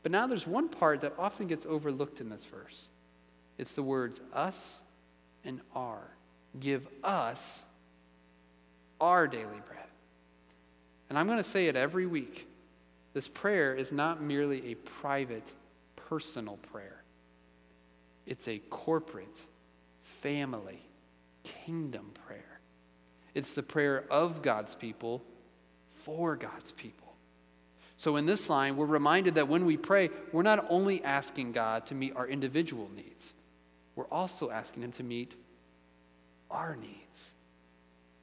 But 0.04 0.12
now 0.12 0.28
there's 0.28 0.46
one 0.46 0.68
part 0.70 1.02
that 1.02 1.14
often 1.18 1.48
gets 1.48 1.66
overlooked 1.66 2.22
in 2.22 2.30
this 2.30 2.46
verse 2.46 2.90
it's 3.58 3.74
the 3.74 3.84
words 3.84 4.20
us 4.34 4.82
and 5.46 5.62
our. 5.76 6.02
Give 6.60 6.88
us 7.04 7.64
our 9.00 9.28
daily 9.28 9.62
bread. 9.68 9.80
And 11.10 11.18
I'm 11.18 11.28
going 11.28 11.38
to 11.38 11.44
say 11.44 11.68
it 11.68 11.76
every 11.76 12.06
week. 12.08 12.48
This 13.14 13.28
prayer 13.28 13.76
is 13.76 13.92
not 13.92 14.22
merely 14.22 14.72
a 14.72 14.76
private, 14.76 15.52
personal 15.96 16.58
prayer, 16.72 17.04
it's 18.26 18.48
a 18.48 18.60
corporate, 18.70 19.46
family, 20.02 20.82
kingdom 21.44 22.12
prayer. 22.26 22.60
It's 23.36 23.54
the 23.54 23.64
prayer 23.64 24.06
of 24.12 24.42
God's 24.42 24.76
people 24.76 25.24
for 25.88 26.36
God's 26.36 26.72
people. 26.72 27.03
So, 28.04 28.18
in 28.18 28.26
this 28.26 28.50
line, 28.50 28.76
we're 28.76 28.86
reminded 28.86 29.36
that 29.36 29.48
when 29.48 29.66
we 29.66 29.78
pray, 29.78 30.10
we're 30.34 30.44
not 30.44 30.66
only 30.70 31.02
asking 31.06 31.54
God 31.54 31.86
to 31.86 31.96
meet 31.96 32.14
our 32.18 32.28
individual 32.28 32.90
needs, 32.94 33.34
we're 33.96 34.10
also 34.12 34.50
asking 34.50 34.84
Him 34.84 34.92
to 34.92 35.04
meet 35.04 35.34
our 36.52 36.76
needs. 36.76 37.32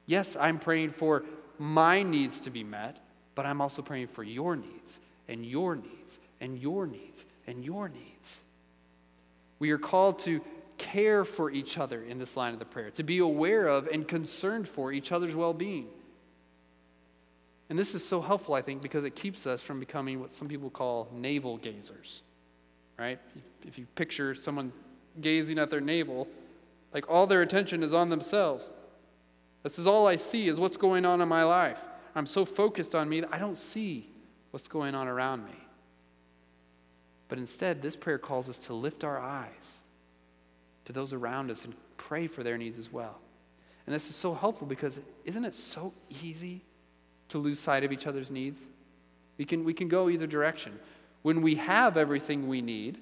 Yes, 0.05 0.37
I'm 0.39 0.59
praying 0.59 0.91
for 0.91 1.23
my 1.57 2.03
needs 2.03 2.41
to 2.41 2.51
be 2.51 2.63
met, 2.63 2.99
but 3.33 3.47
I'm 3.47 3.59
also 3.59 3.81
praying 3.81 4.09
for 4.09 4.23
your 4.23 4.55
needs. 4.55 4.99
and 5.27 5.43
your 5.43 5.75
needs 5.75 6.19
and 6.39 6.59
your 6.59 6.85
needs 6.85 7.25
and 7.47 7.65
your 7.65 7.89
needs. 7.89 8.41
We 9.57 9.71
are 9.71 9.79
called 9.79 10.19
to 10.19 10.41
care 10.77 11.25
for 11.25 11.49
each 11.49 11.79
other 11.79 12.03
in 12.03 12.19
this 12.19 12.37
line 12.37 12.53
of 12.53 12.59
the 12.59 12.65
prayer, 12.65 12.91
to 12.91 13.03
be 13.03 13.17
aware 13.17 13.65
of 13.65 13.87
and 13.87 14.07
concerned 14.07 14.69
for 14.69 14.93
each 14.93 15.11
other's 15.11 15.35
well 15.35 15.55
being. 15.55 15.87
And 17.71 17.79
this 17.79 17.95
is 17.95 18.05
so 18.05 18.19
helpful, 18.19 18.53
I 18.53 18.61
think, 18.61 18.81
because 18.81 19.05
it 19.05 19.15
keeps 19.15 19.47
us 19.47 19.61
from 19.61 19.79
becoming 19.79 20.19
what 20.19 20.33
some 20.33 20.49
people 20.49 20.69
call 20.69 21.07
navel 21.13 21.57
gazers, 21.57 22.19
right? 22.99 23.17
If 23.65 23.79
you 23.79 23.85
picture 23.95 24.35
someone 24.35 24.73
gazing 25.21 25.57
at 25.57 25.69
their 25.69 25.79
navel, 25.79 26.27
like 26.93 27.09
all 27.09 27.27
their 27.27 27.41
attention 27.41 27.81
is 27.81 27.93
on 27.93 28.09
themselves. 28.09 28.73
This 29.63 29.79
is 29.79 29.87
all 29.87 30.05
I 30.05 30.17
see 30.17 30.49
is 30.49 30.59
what's 30.59 30.75
going 30.75 31.05
on 31.05 31.21
in 31.21 31.29
my 31.29 31.45
life. 31.45 31.79
I'm 32.13 32.25
so 32.25 32.43
focused 32.43 32.93
on 32.93 33.07
me 33.07 33.21
that 33.21 33.33
I 33.33 33.39
don't 33.39 33.57
see 33.57 34.09
what's 34.49 34.67
going 34.67 34.93
on 34.93 35.07
around 35.07 35.45
me. 35.45 35.55
But 37.29 37.37
instead, 37.37 37.81
this 37.81 37.95
prayer 37.95 38.17
calls 38.17 38.49
us 38.49 38.57
to 38.57 38.73
lift 38.73 39.05
our 39.05 39.17
eyes 39.17 39.77
to 40.83 40.91
those 40.91 41.13
around 41.13 41.49
us 41.49 41.63
and 41.63 41.73
pray 41.95 42.27
for 42.27 42.43
their 42.43 42.57
needs 42.57 42.77
as 42.77 42.91
well. 42.91 43.17
And 43.85 43.95
this 43.95 44.09
is 44.09 44.15
so 44.17 44.33
helpful 44.33 44.67
because 44.67 44.99
isn't 45.23 45.45
it 45.45 45.53
so 45.53 45.93
easy 46.21 46.65
to 47.31 47.37
lose 47.37 47.59
sight 47.59 47.83
of 47.83 47.91
each 47.91 48.07
other's 48.07 48.31
needs? 48.31 48.65
We 49.37 49.45
can, 49.45 49.63
we 49.63 49.73
can 49.73 49.87
go 49.87 50.09
either 50.09 50.27
direction. 50.27 50.79
When 51.21 51.41
we 51.41 51.55
have 51.55 51.97
everything 51.97 52.47
we 52.47 52.61
need, 52.61 52.99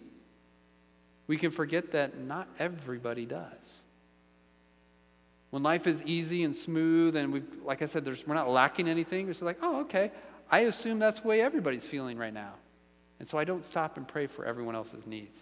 we 1.28 1.38
can 1.38 1.52
forget 1.52 1.92
that 1.92 2.18
not 2.18 2.48
everybody 2.58 3.26
does. 3.26 3.82
When 5.52 5.64
life 5.64 5.88
is 5.88 6.04
easy 6.04 6.44
and 6.44 6.56
smooth, 6.56 7.16
and 7.16 7.34
we 7.34 7.44
like 7.64 7.82
I 7.82 7.86
said, 7.86 8.06
we're 8.26 8.36
not 8.36 8.50
lacking 8.50 8.88
anything, 8.88 9.30
it's 9.30 9.42
like, 9.42 9.58
oh, 9.62 9.82
okay, 9.82 10.12
I 10.50 10.62
assume 10.62 11.00
that's 11.00 11.22
the 11.22 11.28
way 11.28 11.42
everybody's 11.42 11.86
feeling 11.86 12.18
right 12.18 12.34
now. 12.34 12.54
And 13.20 13.28
so 13.28 13.38
I 13.38 13.44
don't 13.44 13.66
stop 13.66 13.98
and 13.98 14.08
pray 14.08 14.28
for 14.28 14.46
everyone 14.46 14.76
else's 14.76 15.06
needs. 15.06 15.38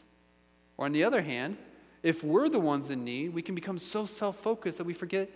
Or 0.78 0.86
on 0.86 0.94
the 0.94 1.04
other 1.04 1.22
hand, 1.22 1.58
if 2.04 2.24
we're 2.24 2.50
the 2.50 2.60
ones 2.60 2.90
in 2.90 3.04
need, 3.04 3.34
we 3.34 3.42
can 3.42 3.56
become 3.56 3.78
so 3.78 4.06
self 4.06 4.38
focused 4.38 4.78
that 4.78 4.86
we 4.86 4.94
forget 4.94 5.30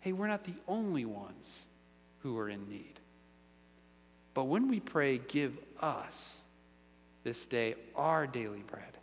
hey, 0.00 0.12
we're 0.12 0.28
not 0.28 0.44
the 0.44 0.54
only 0.68 1.04
ones 1.04 1.66
who 2.20 2.38
are 2.38 2.48
in 2.48 2.68
need. 2.68 3.00
But 4.34 4.44
when 4.44 4.68
we 4.68 4.80
pray, 4.80 5.18
give 5.18 5.56
us 5.80 6.40
this 7.24 7.46
day 7.46 7.74
our 7.94 8.26
daily 8.26 8.62
bread, 8.66 8.98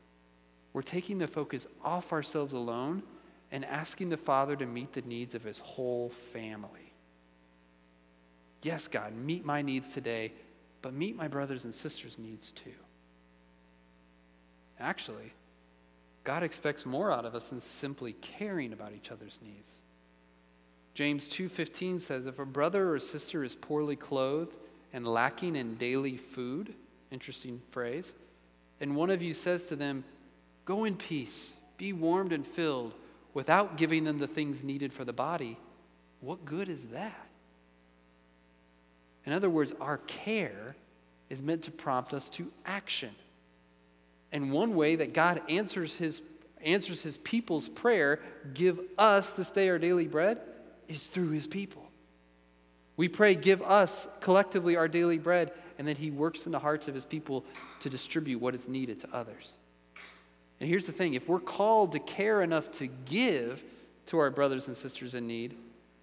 we're 0.73 0.81
taking 0.81 1.17
the 1.17 1.27
focus 1.27 1.67
off 1.83 2.11
ourselves 2.13 2.53
alone 2.53 3.03
and 3.51 3.63
asking 3.65 4.09
the 4.09 4.17
Father 4.17 4.55
to 4.55 4.65
meet 4.65 4.93
the 4.93 5.01
needs 5.01 5.35
of 5.35 5.43
his 5.43 5.59
whole 5.59 6.09
family. 6.09 6.93
Yes, 8.63 8.87
God, 8.87 9.15
meet 9.15 9.45
my 9.45 9.61
needs 9.61 9.93
today, 9.93 10.31
but 10.81 10.93
meet 10.93 11.15
my 11.15 11.27
brothers 11.27 11.63
and 11.63 11.73
sisters' 11.73 12.17
needs 12.17 12.51
too. 12.51 12.71
Actually, 14.79 15.33
God 16.23 16.43
expects 16.43 16.85
more 16.85 17.11
out 17.11 17.25
of 17.25 17.35
us 17.35 17.47
than 17.47 17.59
simply 17.59 18.13
caring 18.13 18.73
about 18.73 18.93
each 18.93 19.11
other's 19.11 19.39
needs. 19.43 19.71
James 20.93 21.27
2:15 21.27 21.99
says 21.99 22.25
if 22.25 22.37
a 22.39 22.45
brother 22.45 22.93
or 22.93 22.99
sister 22.99 23.43
is 23.43 23.55
poorly 23.55 23.95
clothed 23.95 24.55
and 24.91 25.07
lacking 25.07 25.55
in 25.55 25.75
daily 25.75 26.17
food, 26.17 26.75
interesting 27.11 27.61
phrase, 27.71 28.13
and 28.79 28.95
one 28.95 29.09
of 29.09 29.21
you 29.21 29.33
says 29.33 29.67
to 29.67 29.75
them, 29.75 30.03
"Go 30.65 30.83
in 30.83 30.95
peace, 30.95 31.53
be 31.77 31.93
warmed 31.93 32.31
and 32.31 32.45
filled," 32.45 32.93
without 33.33 33.77
giving 33.77 34.03
them 34.03 34.19
the 34.19 34.27
things 34.27 34.63
needed 34.63 34.93
for 34.93 35.03
the 35.03 35.13
body, 35.13 35.57
what 36.21 36.45
good 36.45 36.69
is 36.69 36.87
that? 36.87 37.27
In 39.25 39.33
other 39.33 39.49
words, 39.49 39.73
our 39.79 39.97
care 39.97 40.75
is 41.29 41.41
meant 41.41 41.63
to 41.63 41.71
prompt 41.71 42.13
us 42.13 42.29
to 42.29 42.51
action. 42.65 43.15
And 44.31 44.51
one 44.51 44.75
way 44.75 44.95
that 44.95 45.13
God 45.13 45.41
answers 45.49 45.95
his, 45.95 46.21
answers 46.61 47.01
his 47.01 47.17
people's 47.17 47.69
prayer, 47.69 48.21
give 48.53 48.79
us 48.97 49.33
this 49.33 49.49
day 49.49 49.69
our 49.69 49.79
daily 49.79 50.07
bread, 50.07 50.39
is 50.87 51.07
through 51.07 51.29
his 51.29 51.47
people. 51.47 51.87
We 52.95 53.07
pray, 53.07 53.35
give 53.35 53.61
us 53.61 54.07
collectively 54.19 54.75
our 54.75 54.87
daily 54.87 55.17
bread, 55.17 55.51
and 55.77 55.87
then 55.87 55.95
he 55.95 56.11
works 56.11 56.45
in 56.45 56.51
the 56.51 56.59
hearts 56.59 56.87
of 56.87 56.93
his 56.93 57.05
people 57.05 57.43
to 57.79 57.89
distribute 57.89 58.39
what 58.39 58.53
is 58.53 58.67
needed 58.67 58.99
to 58.99 59.09
others. 59.11 59.53
And 60.59 60.69
here's 60.69 60.85
the 60.85 60.91
thing 60.91 61.13
if 61.13 61.27
we're 61.27 61.39
called 61.39 61.93
to 61.93 61.99
care 61.99 62.41
enough 62.41 62.71
to 62.73 62.87
give 62.87 63.63
to 64.07 64.19
our 64.19 64.29
brothers 64.29 64.67
and 64.67 64.77
sisters 64.77 65.15
in 65.15 65.27
need, 65.27 65.55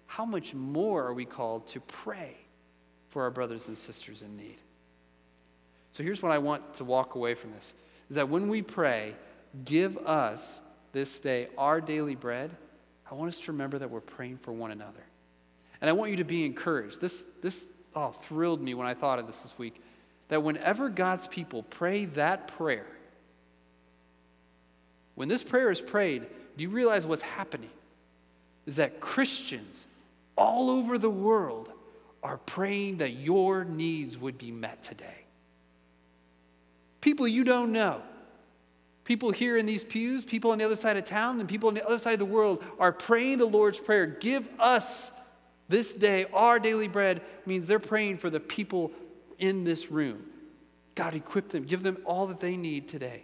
how 0.07 0.25
much 0.25 0.53
more 0.53 1.05
are 1.05 1.13
we 1.13 1.25
called 1.25 1.67
to 1.67 1.79
pray 1.79 2.35
for 3.09 3.23
our 3.23 3.31
brothers 3.31 3.67
and 3.67 3.77
sisters 3.77 4.21
in 4.21 4.35
need? 4.35 4.57
So 5.93 6.03
here's 6.03 6.21
what 6.21 6.31
I 6.31 6.37
want 6.37 6.75
to 6.75 6.83
walk 6.83 7.15
away 7.15 7.33
from 7.33 7.51
this 7.51 7.73
is 8.09 8.15
that 8.17 8.27
when 8.27 8.49
we 8.49 8.61
pray, 8.61 9.15
give 9.63 9.97
us 9.99 10.59
this 10.91 11.19
day 11.19 11.47
our 11.57 11.79
daily 11.79 12.15
bread, 12.15 12.51
I 13.11 13.15
want 13.15 13.29
us 13.29 13.39
to 13.39 13.51
remember 13.51 13.77
that 13.79 13.89
we're 13.89 13.99
praying 13.99 14.37
for 14.37 14.53
one 14.53 14.71
another. 14.71 15.03
And 15.81 15.89
I 15.89 15.93
want 15.93 16.11
you 16.11 16.17
to 16.17 16.23
be 16.23 16.45
encouraged. 16.45 17.01
This, 17.01 17.25
this 17.41 17.65
oh, 17.95 18.11
thrilled 18.11 18.61
me 18.61 18.73
when 18.73 18.87
I 18.87 18.93
thought 18.93 19.19
of 19.19 19.27
this 19.27 19.41
this 19.41 19.57
week. 19.57 19.81
That 20.29 20.41
whenever 20.41 20.89
God's 20.89 21.27
people 21.27 21.63
pray 21.63 22.05
that 22.05 22.47
prayer, 22.47 22.87
when 25.15 25.27
this 25.27 25.43
prayer 25.43 25.69
is 25.71 25.81
prayed, 25.81 26.25
do 26.55 26.63
you 26.63 26.69
realize 26.69 27.05
what's 27.05 27.21
happening? 27.21 27.69
Is 28.65 28.77
that 28.77 29.01
Christians 29.01 29.87
all 30.37 30.69
over 30.69 30.97
the 30.97 31.09
world 31.09 31.69
are 32.23 32.37
praying 32.37 32.97
that 32.97 33.11
your 33.11 33.65
needs 33.65 34.17
would 34.17 34.37
be 34.37 34.51
met 34.51 34.83
today 34.83 35.21
people 37.01 37.27
you 37.27 37.43
don't 37.43 37.71
know. 37.71 38.01
People 39.11 39.31
here 39.31 39.57
in 39.57 39.65
these 39.65 39.83
pews, 39.83 40.23
people 40.23 40.51
on 40.51 40.57
the 40.57 40.63
other 40.63 40.77
side 40.77 40.95
of 40.95 41.03
town, 41.03 41.41
and 41.41 41.49
people 41.49 41.67
on 41.67 41.75
the 41.75 41.85
other 41.85 41.99
side 41.99 42.13
of 42.13 42.19
the 42.19 42.23
world 42.23 42.63
are 42.79 42.93
praying 42.93 43.39
the 43.39 43.45
Lord's 43.45 43.77
Prayer. 43.77 44.05
Give 44.05 44.47
us 44.57 45.11
this 45.67 45.93
day 45.93 46.27
our 46.31 46.59
daily 46.59 46.87
bread 46.87 47.21
means 47.45 47.67
they're 47.67 47.77
praying 47.77 48.19
for 48.19 48.29
the 48.29 48.39
people 48.39 48.89
in 49.37 49.65
this 49.65 49.91
room. 49.91 50.27
God, 50.95 51.13
equip 51.13 51.49
them, 51.49 51.65
give 51.65 51.83
them 51.83 51.97
all 52.05 52.25
that 52.27 52.39
they 52.39 52.55
need 52.55 52.87
today. 52.87 53.23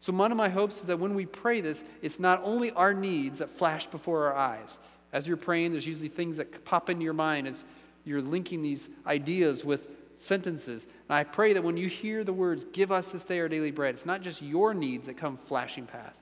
So, 0.00 0.12
one 0.12 0.32
of 0.32 0.36
my 0.36 0.48
hopes 0.48 0.80
is 0.80 0.86
that 0.86 0.98
when 0.98 1.14
we 1.14 1.24
pray 1.24 1.60
this, 1.60 1.84
it's 2.02 2.18
not 2.18 2.40
only 2.42 2.72
our 2.72 2.92
needs 2.92 3.38
that 3.38 3.48
flash 3.48 3.86
before 3.86 4.26
our 4.26 4.34
eyes. 4.34 4.80
As 5.12 5.28
you're 5.28 5.36
praying, 5.36 5.70
there's 5.70 5.86
usually 5.86 6.08
things 6.08 6.38
that 6.38 6.64
pop 6.64 6.90
into 6.90 7.04
your 7.04 7.14
mind 7.14 7.46
as 7.46 7.64
you're 8.04 8.22
linking 8.22 8.60
these 8.60 8.88
ideas 9.06 9.64
with 9.64 9.86
sentences. 10.22 10.84
And 11.08 11.16
I 11.16 11.24
pray 11.24 11.52
that 11.54 11.64
when 11.64 11.76
you 11.76 11.88
hear 11.88 12.24
the 12.24 12.32
words, 12.32 12.64
give 12.72 12.92
us 12.92 13.12
this 13.12 13.24
day 13.24 13.40
our 13.40 13.48
daily 13.48 13.70
bread, 13.70 13.94
it's 13.94 14.06
not 14.06 14.22
just 14.22 14.40
your 14.40 14.72
needs 14.72 15.06
that 15.06 15.16
come 15.16 15.36
flashing 15.36 15.86
past, 15.86 16.20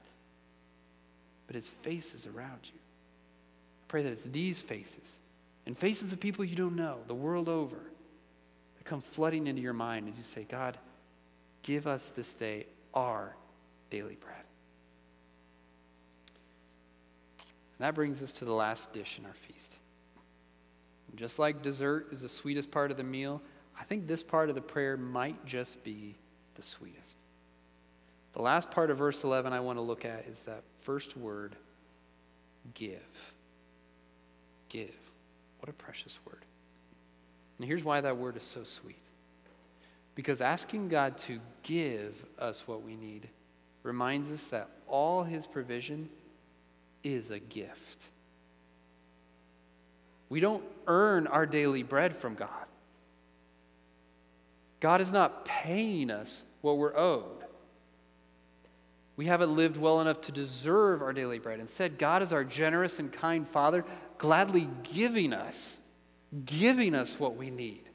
but 1.46 1.56
it's 1.56 1.68
faces 1.68 2.26
around 2.26 2.60
you. 2.64 2.78
I 2.78 3.84
pray 3.88 4.02
that 4.02 4.12
it's 4.12 4.22
these 4.24 4.60
faces 4.60 5.16
and 5.66 5.76
faces 5.76 6.12
of 6.12 6.20
people 6.20 6.44
you 6.44 6.56
don't 6.56 6.76
know 6.76 6.98
the 7.06 7.14
world 7.14 7.48
over 7.48 7.76
that 8.78 8.84
come 8.84 9.00
flooding 9.00 9.46
into 9.46 9.62
your 9.62 9.72
mind 9.72 10.08
as 10.08 10.16
you 10.16 10.22
say, 10.22 10.46
God, 10.48 10.78
give 11.62 11.86
us 11.86 12.10
this 12.16 12.32
day 12.34 12.66
our 12.94 13.36
daily 13.90 14.16
bread. 14.16 14.36
And 17.78 17.86
that 17.86 17.94
brings 17.94 18.22
us 18.22 18.32
to 18.32 18.44
the 18.44 18.52
last 18.52 18.92
dish 18.92 19.18
in 19.18 19.26
our 19.26 19.34
feast. 19.34 19.76
And 21.08 21.18
just 21.18 21.38
like 21.38 21.62
dessert 21.62 22.08
is 22.12 22.22
the 22.22 22.28
sweetest 22.28 22.70
part 22.70 22.90
of 22.90 22.96
the 22.96 23.04
meal, 23.04 23.42
I 23.80 23.84
think 23.84 24.06
this 24.06 24.22
part 24.22 24.50
of 24.50 24.54
the 24.54 24.60
prayer 24.60 24.96
might 24.96 25.44
just 25.46 25.82
be 25.82 26.14
the 26.54 26.62
sweetest. 26.62 27.16
The 28.32 28.42
last 28.42 28.70
part 28.70 28.90
of 28.90 28.98
verse 28.98 29.24
11 29.24 29.52
I 29.52 29.60
want 29.60 29.78
to 29.78 29.82
look 29.82 30.04
at 30.04 30.26
is 30.26 30.40
that 30.40 30.62
first 30.82 31.16
word, 31.16 31.56
give. 32.74 33.00
Give. 34.68 34.94
What 35.58 35.70
a 35.70 35.72
precious 35.72 36.18
word. 36.26 36.44
And 37.58 37.66
here's 37.66 37.82
why 37.82 38.00
that 38.00 38.16
word 38.16 38.36
is 38.36 38.42
so 38.42 38.64
sweet. 38.64 38.96
Because 40.14 40.40
asking 40.40 40.88
God 40.88 41.16
to 41.18 41.40
give 41.62 42.14
us 42.38 42.62
what 42.66 42.82
we 42.82 42.96
need 42.96 43.28
reminds 43.82 44.30
us 44.30 44.44
that 44.44 44.68
all 44.86 45.22
his 45.22 45.46
provision 45.46 46.08
is 47.02 47.30
a 47.30 47.38
gift. 47.38 48.04
We 50.28 50.40
don't 50.40 50.62
earn 50.86 51.26
our 51.26 51.46
daily 51.46 51.82
bread 51.82 52.16
from 52.16 52.34
God. 52.34 52.66
God 54.80 55.00
is 55.00 55.12
not 55.12 55.44
paying 55.44 56.10
us 56.10 56.42
what 56.62 56.78
we're 56.78 56.96
owed. 56.96 57.44
We 59.16 59.26
haven't 59.26 59.54
lived 59.54 59.76
well 59.76 60.00
enough 60.00 60.22
to 60.22 60.32
deserve 60.32 61.02
our 61.02 61.12
daily 61.12 61.38
bread. 61.38 61.60
Instead, 61.60 61.98
God 61.98 62.22
is 62.22 62.32
our 62.32 62.42
generous 62.42 62.98
and 62.98 63.12
kind 63.12 63.46
Father, 63.46 63.84
gladly 64.16 64.68
giving 64.82 65.34
us, 65.34 65.78
giving 66.46 66.94
us 66.94 67.18
what 67.18 67.36
we 67.36 67.50
need. 67.50 67.90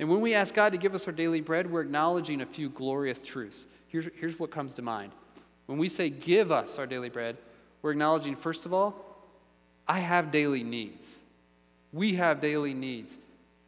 And 0.00 0.10
when 0.10 0.20
we 0.20 0.34
ask 0.34 0.52
God 0.52 0.72
to 0.72 0.78
give 0.78 0.94
us 0.94 1.06
our 1.06 1.12
daily 1.12 1.40
bread, 1.40 1.70
we're 1.70 1.82
acknowledging 1.82 2.40
a 2.40 2.46
few 2.46 2.68
glorious 2.68 3.20
truths. 3.20 3.64
Here's, 3.86 4.08
here's 4.16 4.38
what 4.38 4.50
comes 4.50 4.74
to 4.74 4.82
mind. 4.82 5.12
When 5.66 5.78
we 5.78 5.88
say, 5.88 6.10
give 6.10 6.50
us 6.50 6.78
our 6.78 6.86
daily 6.86 7.10
bread, 7.10 7.36
we're 7.80 7.92
acknowledging, 7.92 8.34
first 8.34 8.66
of 8.66 8.74
all, 8.74 8.96
I 9.86 10.00
have 10.00 10.32
daily 10.32 10.64
needs. 10.64 11.08
We 11.92 12.14
have 12.14 12.40
daily 12.40 12.74
needs. 12.74 13.16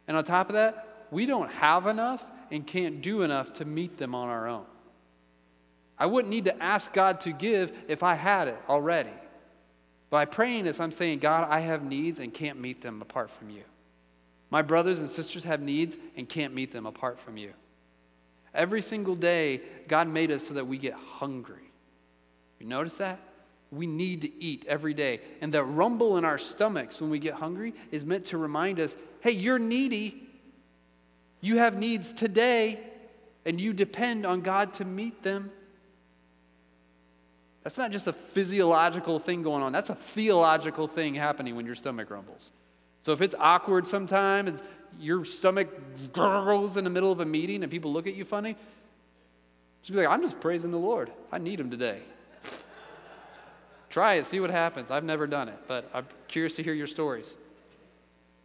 And 0.07 0.17
on 0.17 0.25
top 0.25 0.49
of 0.49 0.55
that, 0.55 0.86
we 1.11 1.25
don't 1.25 1.51
have 1.51 1.87
enough, 1.87 2.25
and 2.51 2.65
can't 2.65 3.01
do 3.01 3.23
enough 3.23 3.53
to 3.53 3.65
meet 3.65 3.97
them 3.97 4.15
on 4.15 4.29
our 4.29 4.47
own. 4.47 4.65
I 5.97 6.05
wouldn't 6.05 6.31
need 6.31 6.45
to 6.45 6.63
ask 6.63 6.93
God 6.93 7.21
to 7.21 7.31
give 7.31 7.71
if 7.87 8.03
I 8.03 8.15
had 8.15 8.47
it 8.47 8.57
already. 8.69 9.11
By 10.09 10.25
praying 10.25 10.65
this, 10.65 10.79
I'm 10.79 10.91
saying, 10.91 11.19
God, 11.19 11.47
I 11.49 11.59
have 11.59 11.83
needs 11.83 12.19
and 12.19 12.33
can't 12.33 12.59
meet 12.59 12.81
them 12.81 13.01
apart 13.01 13.29
from 13.29 13.49
you. 13.49 13.63
My 14.49 14.61
brothers 14.61 14.99
and 14.99 15.09
sisters 15.09 15.43
have 15.43 15.61
needs 15.61 15.97
and 16.15 16.29
can't 16.29 16.53
meet 16.53 16.71
them 16.71 16.85
apart 16.85 17.19
from 17.19 17.35
you. 17.35 17.51
Every 18.53 18.81
single 18.81 19.15
day, 19.15 19.61
God 19.87 20.07
made 20.07 20.31
us 20.31 20.47
so 20.47 20.53
that 20.53 20.65
we 20.65 20.77
get 20.77 20.93
hungry. 20.93 21.71
You 22.59 22.67
notice 22.67 22.93
that? 22.95 23.19
We 23.69 23.85
need 23.85 24.21
to 24.21 24.41
eat 24.41 24.65
every 24.67 24.93
day. 24.93 25.19
And 25.41 25.53
that 25.53 25.63
rumble 25.63 26.17
in 26.17 26.23
our 26.23 26.37
stomachs 26.37 27.01
when 27.01 27.09
we 27.09 27.19
get 27.19 27.33
hungry 27.33 27.73
is 27.91 28.05
meant 28.05 28.27
to 28.27 28.37
remind 28.37 28.79
us 28.79 28.95
hey, 29.21 29.31
you're 29.31 29.59
needy. 29.59 30.26
You 31.41 31.57
have 31.57 31.77
needs 31.77 32.13
today, 32.13 32.79
and 33.45 33.61
you 33.61 33.73
depend 33.73 34.25
on 34.25 34.41
God 34.41 34.73
to 34.75 34.85
meet 34.85 35.23
them. 35.23 35.51
That's 37.63 37.77
not 37.77 37.91
just 37.91 38.07
a 38.07 38.13
physiological 38.13 39.19
thing 39.19 39.43
going 39.43 39.61
on, 39.61 39.71
that's 39.71 39.89
a 39.89 39.95
theological 39.95 40.87
thing 40.87 41.15
happening 41.15 41.55
when 41.55 41.65
your 41.65 41.75
stomach 41.75 42.09
rumbles. 42.09 42.51
So 43.03 43.13
if 43.13 43.21
it's 43.21 43.35
awkward 43.37 43.87
sometimes, 43.87 44.61
your 44.99 45.25
stomach 45.25 45.67
gurgles 46.13 46.77
in 46.77 46.83
the 46.83 46.89
middle 46.89 47.11
of 47.11 47.19
a 47.19 47.25
meeting 47.25 47.63
and 47.63 47.71
people 47.71 47.91
look 47.93 48.07
at 48.07 48.15
you 48.15 48.25
funny, 48.25 48.55
just 49.81 49.91
be 49.91 49.97
like, 49.97 50.09
I'm 50.09 50.21
just 50.21 50.39
praising 50.39 50.71
the 50.71 50.77
Lord. 50.77 51.11
I 51.31 51.37
need 51.37 51.59
him 51.59 51.69
today. 51.69 52.01
Try 53.89 54.15
it, 54.15 54.25
see 54.25 54.39
what 54.39 54.49
happens. 54.49 54.91
I've 54.91 55.03
never 55.03 55.27
done 55.27 55.47
it, 55.47 55.59
but 55.67 55.89
I'm 55.93 56.07
curious 56.27 56.55
to 56.55 56.63
hear 56.63 56.73
your 56.73 56.87
stories. 56.87 57.35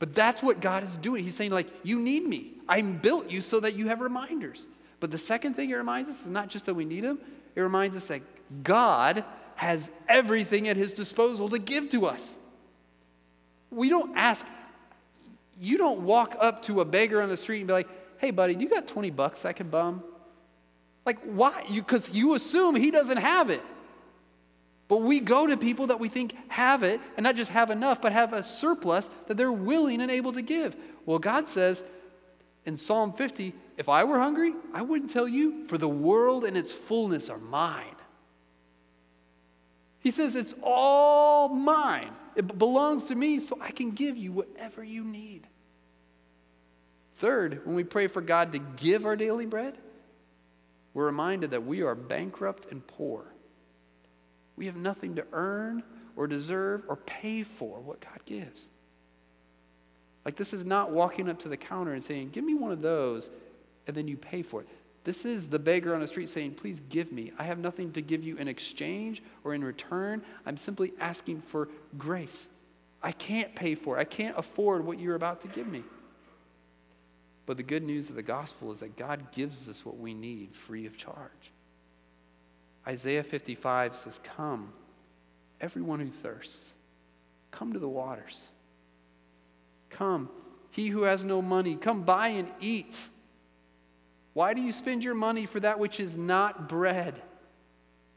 But 0.03 0.17
that's 0.17 0.43
what 0.43 0.61
God 0.61 0.83
is 0.83 0.97
doing. 0.97 1.23
He's 1.23 1.37
saying, 1.37 1.53
like, 1.53 1.69
you 1.85 2.01
need 2.01 2.25
me. 2.25 2.55
I 2.69 2.83
built 2.83 3.31
you 3.31 3.41
so 3.41 3.61
that 3.61 3.77
you 3.77 3.87
have 3.87 4.01
reminders. 4.01 4.67
But 4.99 5.13
the 5.13 5.17
second 5.17 5.55
thing 5.55 5.71
it 5.71 5.77
reminds 5.77 6.11
us 6.11 6.23
is 6.23 6.27
not 6.27 6.49
just 6.49 6.67
that 6.67 6.75
we 6.75 6.85
need 6.85 7.05
him, 7.05 7.21
it 7.55 7.61
reminds 7.61 7.97
us 7.97 8.07
that 8.07 8.21
God 8.65 9.25
has 9.55 9.93
everything 10.09 10.69
at 10.69 10.77
his 10.77 10.93
disposal 10.93 11.49
to 11.51 11.59
give 11.61 11.89
to 11.91 12.07
us. 12.07 12.37
We 13.71 13.89
don't 13.91 14.17
ask, 14.17 14.45
you 15.61 15.79
don't 15.79 16.01
walk 16.01 16.37
up 16.41 16.63
to 16.63 16.81
a 16.81 16.85
beggar 16.85 17.23
on 17.23 17.29
the 17.29 17.37
street 17.37 17.59
and 17.59 17.69
be 17.69 17.73
like, 17.73 17.89
hey, 18.19 18.33
buddy, 18.33 18.57
do 18.57 18.65
you 18.65 18.71
got 18.71 18.89
20 18.89 19.11
bucks 19.11 19.45
I 19.45 19.53
can 19.53 19.69
bum? 19.69 20.03
Like, 21.07 21.21
why? 21.21 21.65
Because 21.73 22.13
you, 22.13 22.31
you 22.31 22.35
assume 22.35 22.75
he 22.75 22.91
doesn't 22.91 23.19
have 23.19 23.51
it. 23.51 23.63
But 24.89 24.99
we 24.99 25.21
go 25.21 25.47
to 25.47 25.57
people 25.57 25.87
that 25.87 26.01
we 26.01 26.09
think 26.09 26.35
have 26.49 26.83
it, 26.83 27.01
and 27.17 27.25
not 27.25 27.37
just 27.37 27.51
have 27.51 27.71
enough, 27.71 28.03
but 28.03 28.13
have 28.13 28.33
a 28.33 28.43
surplus 28.43 29.09
that 29.27 29.37
they're 29.37 29.53
willing 29.53 30.01
and 30.01 30.11
able 30.11 30.33
to 30.33 30.43
give. 30.43 30.77
Well, 31.07 31.19
God 31.19 31.49
says 31.49 31.83
in 32.65 32.77
Psalm 32.77 33.13
50 33.13 33.55
if 33.79 33.89
I 33.89 34.05
were 34.05 34.19
hungry, 34.19 34.53
I 34.75 34.83
wouldn't 34.83 35.11
tell 35.11 35.27
you, 35.27 35.67
for 35.67 35.79
the 35.79 35.89
world 35.89 36.45
and 36.45 36.57
its 36.57 36.73
fullness 36.73 37.29
are 37.29 37.39
mine. 37.39 37.97
He 40.01 40.11
says, 40.11 40.35
It's 40.35 40.55
all 40.63 41.49
mine. 41.49 42.13
It 42.35 42.59
belongs 42.59 43.05
to 43.05 43.15
me, 43.15 43.41
so 43.41 43.59
I 43.61 43.71
can 43.71 43.93
give 43.93 44.17
you 44.17 44.33
whatever 44.33 44.83
you 44.83 45.05
need. 45.05 45.47
Third, 47.17 47.65
when 47.65 47.77
we 47.77 47.85
pray 47.85 48.09
for 48.09 48.21
God 48.21 48.53
to 48.53 48.59
give 48.59 49.05
our 49.07 49.17
daily 49.17 49.47
bread, 49.47 49.77
we're 50.95 51.07
reminded 51.07 51.53
that 51.53 51.65
we 51.65 51.83
are 51.83 51.95
bankrupt 51.95 52.71
and 52.71 52.87
poor. 52.87 53.25
We 54.57 54.67
have 54.67 54.77
nothing 54.77 55.17
to 55.17 55.25
earn 55.33 55.83
or 56.17 56.27
deserve 56.27 56.85
or 56.89 56.97
pay 56.97 57.43
for 57.43 57.81
what 57.81 58.01
God 58.01 58.21
gives. 58.25 58.69
Like, 60.25 60.37
this 60.37 60.53
is 60.53 60.65
not 60.65 60.91
walking 60.91 61.29
up 61.29 61.41
to 61.41 61.49
the 61.49 61.57
counter 61.57 61.93
and 61.93 62.03
saying, 62.03 62.31
Give 62.31 62.45
me 62.45 62.55
one 62.55 62.71
of 62.71 62.81
those, 62.81 63.31
and 63.87 63.97
then 63.97 64.07
you 64.07 64.17
pay 64.17 64.43
for 64.43 64.61
it. 64.61 64.69
This 65.05 65.25
is 65.25 65.49
the 65.49 65.59
beggar 65.59 65.95
on 65.95 66.01
the 66.01 66.07
street 66.07 66.29
saying, 66.29 66.55
Please 66.55 66.81
give 66.89 67.11
me. 67.11 67.33
I 67.39 67.45
have 67.45 67.59
nothing 67.59 67.93
to 67.93 68.01
give 68.01 68.23
you 68.23 68.37
in 68.37 68.47
exchange 68.47 69.23
or 69.43 69.55
in 69.55 69.65
return. 69.65 70.23
I'm 70.47 70.57
simply 70.57 70.93
asking 71.01 71.41
for 71.41 71.69
grace. 71.99 72.47
I 73.03 73.11
can't 73.11 73.55
pay 73.57 73.75
for 73.75 73.99
it, 73.99 74.01
I 74.01 74.05
can't 74.05 74.39
afford 74.39 74.85
what 74.87 75.01
you're 75.01 75.17
about 75.17 75.41
to 75.41 75.49
give 75.49 75.67
me. 75.67 75.83
But 77.47 77.57
the 77.57 77.65
good 77.65 77.83
news 77.83 78.09
of 78.09 78.15
the 78.15 78.23
gospel 78.23 78.71
is 78.71 78.81
that 78.81 78.97
God 78.97 79.33
gives 79.33 79.69
us 79.69 79.85
what 79.85 79.99
we 79.99 80.15
need 80.15 80.55
free 80.55 80.87
of 80.87 80.97
charge. 80.97 81.52
Isaiah 82.87 83.23
55 83.23 83.95
says, 83.95 84.21
Come, 84.23 84.73
everyone 85.61 86.01
who 86.01 86.11
thirsts, 86.11 86.73
come 87.51 87.73
to 87.73 87.79
the 87.79 87.89
waters. 87.89 88.41
Come, 89.91 90.29
he 90.71 90.89
who 90.89 91.03
has 91.03 91.23
no 91.23 91.43
money, 91.43 91.77
come 91.77 92.03
buy 92.03 92.29
and 92.29 92.49
eat. 92.61 92.95
Why 94.33 94.55
do 94.55 94.63
you 94.63 94.73
spend 94.73 95.05
your 95.05 95.15
money 95.15 95.47
for 95.47 95.61
that 95.61 95.79
which 95.79 96.01
is 96.01 96.17
not 96.17 96.69
bread, 96.69 97.21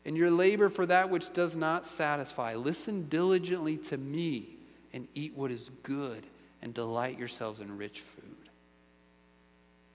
and 0.06 0.16
your 0.16 0.32
labor 0.32 0.70
for 0.70 0.86
that 0.86 1.10
which 1.10 1.34
does 1.34 1.56
not 1.56 1.86
satisfy? 1.86 2.56
Listen 2.56 3.08
diligently 3.10 3.78
to 3.78 3.98
me 3.98 4.56
and 4.94 5.08
eat 5.14 5.34
what 5.36 5.52
is 5.52 5.70
good, 5.84 6.26
and 6.62 6.74
delight 6.74 7.20
yourselves 7.20 7.60
in 7.60 7.78
rich 7.78 8.00
food. 8.00 8.24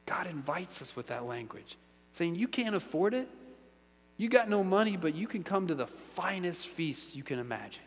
God 0.04 0.26
invites 0.26 0.82
us 0.82 0.94
with 0.94 1.06
that 1.06 1.24
language, 1.24 1.78
saying, 2.12 2.34
You 2.34 2.46
can't 2.46 2.74
afford 2.74 3.14
it. 3.14 3.28
You 4.20 4.28
got 4.28 4.50
no 4.50 4.62
money, 4.62 4.98
but 4.98 5.14
you 5.14 5.26
can 5.26 5.42
come 5.42 5.68
to 5.68 5.74
the 5.74 5.86
finest 5.86 6.68
feasts 6.68 7.16
you 7.16 7.22
can 7.22 7.38
imagine, 7.38 7.82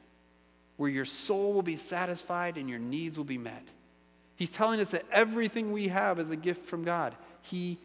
where 0.78 0.90
your 0.90 1.06
soul 1.06 1.54
will 1.54 1.62
be 1.62 1.76
satisfied 1.76 2.58
and 2.58 2.68
your 2.68 2.80
needs 2.80 3.20
will 3.20 3.24
be 3.24 3.38
met. 3.38 3.70
He's 4.36 4.50
telling 4.50 4.80
us 4.80 4.90
that 4.90 5.06
everything 5.12 5.72
we 5.72 5.90
have 5.90 6.20
is 6.20 6.32
a 6.32 6.36
gift 6.36 6.66
from 6.66 6.86
God. 6.86 7.14
He 7.44 7.78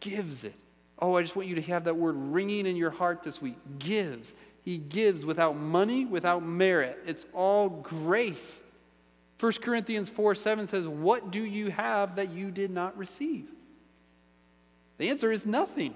gives 0.00 0.42
it. 0.42 0.56
Oh, 0.98 1.14
I 1.14 1.22
just 1.22 1.36
want 1.36 1.46
you 1.46 1.54
to 1.54 1.62
have 1.62 1.84
that 1.84 1.94
word 1.94 2.16
ringing 2.16 2.66
in 2.66 2.74
your 2.74 2.90
heart 2.90 3.22
this 3.22 3.40
week. 3.40 3.54
Gives. 3.78 4.34
He 4.64 4.78
gives 4.78 5.24
without 5.24 5.54
money, 5.54 6.04
without 6.04 6.44
merit. 6.44 6.98
It's 7.06 7.26
all 7.32 7.68
grace. 7.68 8.60
1 9.38 9.52
Corinthians 9.62 10.10
4 10.10 10.34
7 10.34 10.66
says, 10.66 10.88
What 10.88 11.30
do 11.30 11.44
you 11.44 11.70
have 11.70 12.16
that 12.16 12.30
you 12.30 12.50
did 12.50 12.72
not 12.72 12.98
receive? 12.98 13.46
The 14.98 15.10
answer 15.10 15.30
is 15.30 15.46
nothing 15.46 15.94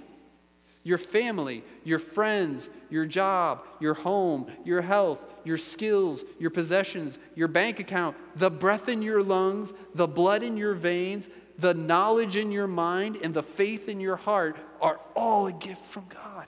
your 0.89 0.99
family, 0.99 1.63
your 1.85 1.99
friends, 1.99 2.71
your 2.89 3.05
job, 3.05 3.63
your 3.79 3.93
home, 3.93 4.51
your 4.65 4.81
health, 4.81 5.21
your 5.45 5.59
skills, 5.59 6.25
your 6.39 6.51
possessions, 6.51 7.19
your 7.35 7.47
bank 7.47 7.79
account, 7.79 8.17
the 8.35 8.51
breath 8.51 8.89
in 8.89 9.03
your 9.03 9.23
lungs, 9.23 9.75
the 9.95 10.09
blood 10.09 10.43
in 10.43 10.57
your 10.57 10.73
veins, 10.73 11.29
the 11.59 11.75
knowledge 11.75 12.37
in 12.37 12.51
your 12.51 12.67
mind, 12.67 13.19
and 13.23 13.35
the 13.35 13.43
faith 13.43 13.87
in 13.87 14.01
your 14.01 14.17
heart 14.17 14.57
are 14.81 14.99
all 15.15 15.47
a 15.47 15.53
gift 15.53 15.85
from 15.85 16.07
God. 16.09 16.47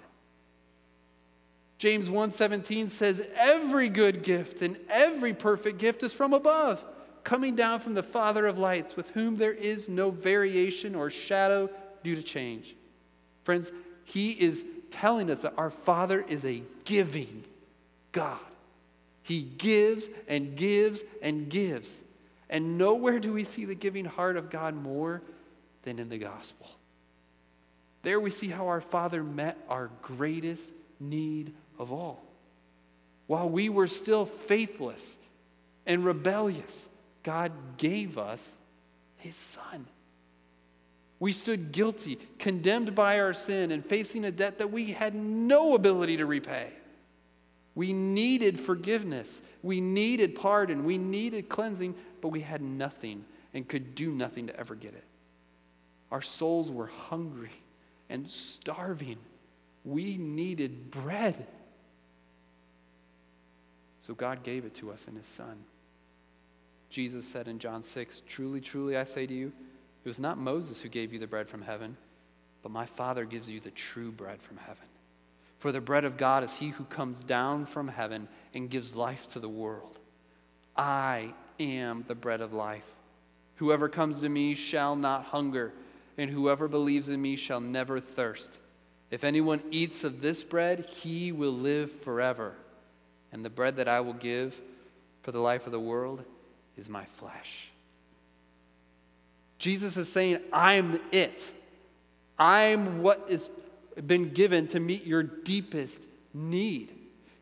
James 1.77 2.09
1:17 2.09 2.89
says 2.89 3.27
every 3.35 3.91
good 3.91 4.23
gift 4.23 4.63
and 4.63 4.79
every 4.89 5.35
perfect 5.35 5.79
gift 5.79 6.03
is 6.03 6.15
from 6.15 6.33
above, 6.33 6.83
coming 7.25 7.55
down 7.55 7.81
from 7.81 7.93
the 7.93 8.03
Father 8.03 8.47
of 8.47 8.59
lights, 8.59 8.97
with 8.97 9.11
whom 9.11 9.37
there 9.37 9.53
is 9.53 9.87
no 9.89 10.11
variation 10.11 10.95
or 10.95 11.11
shadow 11.11 11.69
due 12.03 12.17
to 12.17 12.23
change. 12.23 12.75
Friends, 13.45 13.73
he 14.11 14.33
is 14.33 14.65
telling 14.91 15.31
us 15.31 15.43
that 15.43 15.55
our 15.57 15.71
Father 15.71 16.21
is 16.21 16.45
a 16.45 16.63
giving 16.85 17.45
God. 18.11 18.39
He 19.23 19.43
gives 19.43 20.09
and 20.27 20.57
gives 20.57 21.03
and 21.23 21.49
gives. 21.49 21.97
And 22.49 22.77
nowhere 22.77 23.21
do 23.21 23.33
we 23.33 23.45
see 23.45 23.65
the 23.65 23.77
giving 23.77 24.05
heart 24.05 24.37
of 24.37 24.51
God 24.51 24.75
more 24.75 25.23
than 25.85 26.01
in 26.01 26.09
the 26.09 26.19
gospel. 26.19 26.69
There 28.03 28.19
we 28.19 28.31
see 28.31 28.49
how 28.49 28.67
our 28.69 28.81
Father 28.81 29.23
met 29.23 29.57
our 29.69 29.91
greatest 30.03 30.73
need 30.99 31.53
of 31.79 31.93
all. 31.93 32.21
While 33.29 33.49
we 33.49 33.69
were 33.69 33.87
still 33.87 34.27
faithless 34.27 35.17
and 35.87 36.05
rebellious, 36.05 36.89
God 37.23 37.53
gave 37.77 38.19
us 38.19 38.45
His 39.19 39.37
Son. 39.37 39.87
We 41.21 41.33
stood 41.33 41.71
guilty, 41.71 42.19
condemned 42.39 42.95
by 42.95 43.21
our 43.21 43.35
sin, 43.35 43.71
and 43.71 43.85
facing 43.85 44.25
a 44.25 44.33
debt 44.33 44.59
that 44.59 44.73
we 44.73 44.93
had 44.93 45.15
no 45.15 45.75
ability 45.75 46.17
to 46.17 46.27
repay. 46.27 46.71
We 47.75 47.93
needed 47.93 48.59
forgiveness. 48.59 49.41
We 49.63 49.81
needed 49.83 50.35
pardon. 50.35 50.85
We 50.85 50.97
needed 50.97 51.51
cleansing, 51.51 51.95
but 52.23 52.29
we 52.29 52.41
had 52.41 52.63
nothing 52.63 53.25
and 53.53 53.69
could 53.69 53.95
do 53.95 54.11
nothing 54.11 54.47
to 54.47 54.59
ever 54.59 54.75
get 54.75 54.95
it. 54.95 55.05
Our 56.11 56.23
souls 56.23 56.71
were 56.71 56.87
hungry 56.87 57.53
and 58.09 58.27
starving. 58.29 59.19
We 59.85 60.17
needed 60.17 60.91
bread. 60.91 61.47
So 64.01 64.15
God 64.15 64.43
gave 64.43 64.65
it 64.65 64.75
to 64.77 64.91
us 64.91 65.07
in 65.07 65.15
His 65.15 65.27
Son. 65.27 65.57
Jesus 66.89 67.27
said 67.27 67.47
in 67.47 67.59
John 67.59 67.85
6 67.85 68.23
Truly, 68.27 68.61
truly, 68.61 68.97
I 68.97 69.05
say 69.05 69.27
to 69.27 69.35
you, 69.35 69.53
it 70.05 70.09
was 70.09 70.19
not 70.19 70.39
Moses 70.39 70.81
who 70.81 70.89
gave 70.89 71.13
you 71.13 71.19
the 71.19 71.27
bread 71.27 71.49
from 71.49 71.63
heaven, 71.63 71.97
but 72.63 72.73
my 72.73 72.87
Father 72.87 73.25
gives 73.25 73.49
you 73.49 73.61
the 73.61 73.71
true 73.71 74.11
bread 74.11 74.41
from 74.41 74.57
heaven. 74.57 74.87
For 75.59 75.73
the 75.73 75.81
bread 75.81 76.05
of 76.05 76.17
God 76.17 76.43
is 76.43 76.55
he 76.55 76.71
who 76.71 76.85
comes 76.85 77.23
down 77.23 77.67
from 77.67 77.89
heaven 77.89 78.29
and 78.55 78.71
gives 78.71 78.97
life 78.97 79.29
to 79.33 79.41
the 79.41 79.49
world. 79.49 79.99
I 80.75 81.35
am 81.59 82.05
the 82.09 82.15
bread 82.15 82.41
of 82.41 82.55
life. 82.55 82.85
Whoever 83.57 83.91
comes 83.91 84.21
to 84.21 84.29
me 84.29 84.55
shall 84.55 84.97
not 84.97 85.25
hunger, 85.25 85.73
and 86.17 86.31
whoever 86.31 86.67
believes 86.67 87.11
in 87.11 87.21
me 87.21 87.37
shall 87.37 87.61
never 87.61 88.01
thirst. 88.01 88.59
If 89.11 89.25
anyone 89.25 89.63
eats 89.71 90.05
of 90.05 90.23
this 90.23 90.43
bread, 90.43 90.87
he 90.87 91.31
will 91.33 91.53
live 91.53 91.91
forever. 91.91 92.55
And 93.33 93.45
the 93.45 93.51
bread 93.51 93.77
that 93.77 93.89
I 93.89 94.01
will 94.01 94.15
give 94.15 94.59
for 95.23 95.33
the 95.33 95.41
life 95.41 95.67
of 95.67 95.73
the 95.73 95.81
world 95.81 96.25
is 96.77 96.89
my 96.89 97.05
flesh. 97.05 97.70
Jesus 99.61 99.99
is 99.99 100.11
saying, 100.11 100.39
I'm 100.53 100.99
it. 101.13 101.53
I'm 102.39 103.03
what 103.03 103.27
has 103.29 103.49
been 104.05 104.31
given 104.31 104.67
to 104.69 104.81
meet 104.81 105.05
your 105.05 105.23
deepest 105.23 106.09
need. 106.33 106.91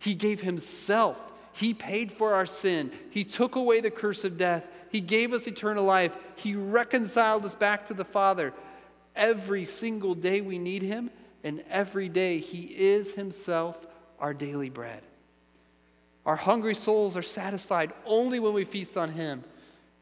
He 0.00 0.14
gave 0.14 0.42
Himself. 0.42 1.18
He 1.52 1.72
paid 1.72 2.10
for 2.10 2.34
our 2.34 2.44
sin. 2.44 2.90
He 3.10 3.22
took 3.24 3.54
away 3.54 3.80
the 3.80 3.90
curse 3.90 4.24
of 4.24 4.36
death. 4.36 4.66
He 4.90 5.00
gave 5.00 5.32
us 5.32 5.46
eternal 5.46 5.84
life. 5.84 6.16
He 6.34 6.56
reconciled 6.56 7.44
us 7.44 7.54
back 7.54 7.86
to 7.86 7.94
the 7.94 8.04
Father. 8.04 8.52
Every 9.14 9.64
single 9.64 10.16
day 10.16 10.40
we 10.40 10.58
need 10.58 10.82
Him, 10.82 11.10
and 11.44 11.62
every 11.70 12.08
day 12.08 12.38
He 12.38 12.62
is 12.62 13.12
Himself 13.12 13.86
our 14.18 14.34
daily 14.34 14.70
bread. 14.70 15.02
Our 16.26 16.36
hungry 16.36 16.74
souls 16.74 17.16
are 17.16 17.22
satisfied 17.22 17.92
only 18.04 18.40
when 18.40 18.54
we 18.54 18.64
feast 18.64 18.96
on 18.96 19.12
Him, 19.12 19.44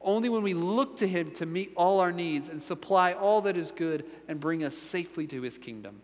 only 0.01 0.28
when 0.28 0.42
we 0.42 0.55
look 0.55 0.99
to 0.99 1.09
Him 1.09 1.30
to 1.32 1.47
meet 1.47 1.72
all 1.76 2.01
our 2.01 2.12
needs 2.12 2.49
and 2.49 2.61
supply 2.61 3.12
all 3.12 3.42
that 3.42 3.57
is 3.57 3.70
good 3.72 4.05
and 4.28 4.38
bring 4.38 4.64
us 4.64 4.76
safely 4.76 5.26
to 5.28 5.42
His 5.42 5.59
kingdom. 5.59 6.01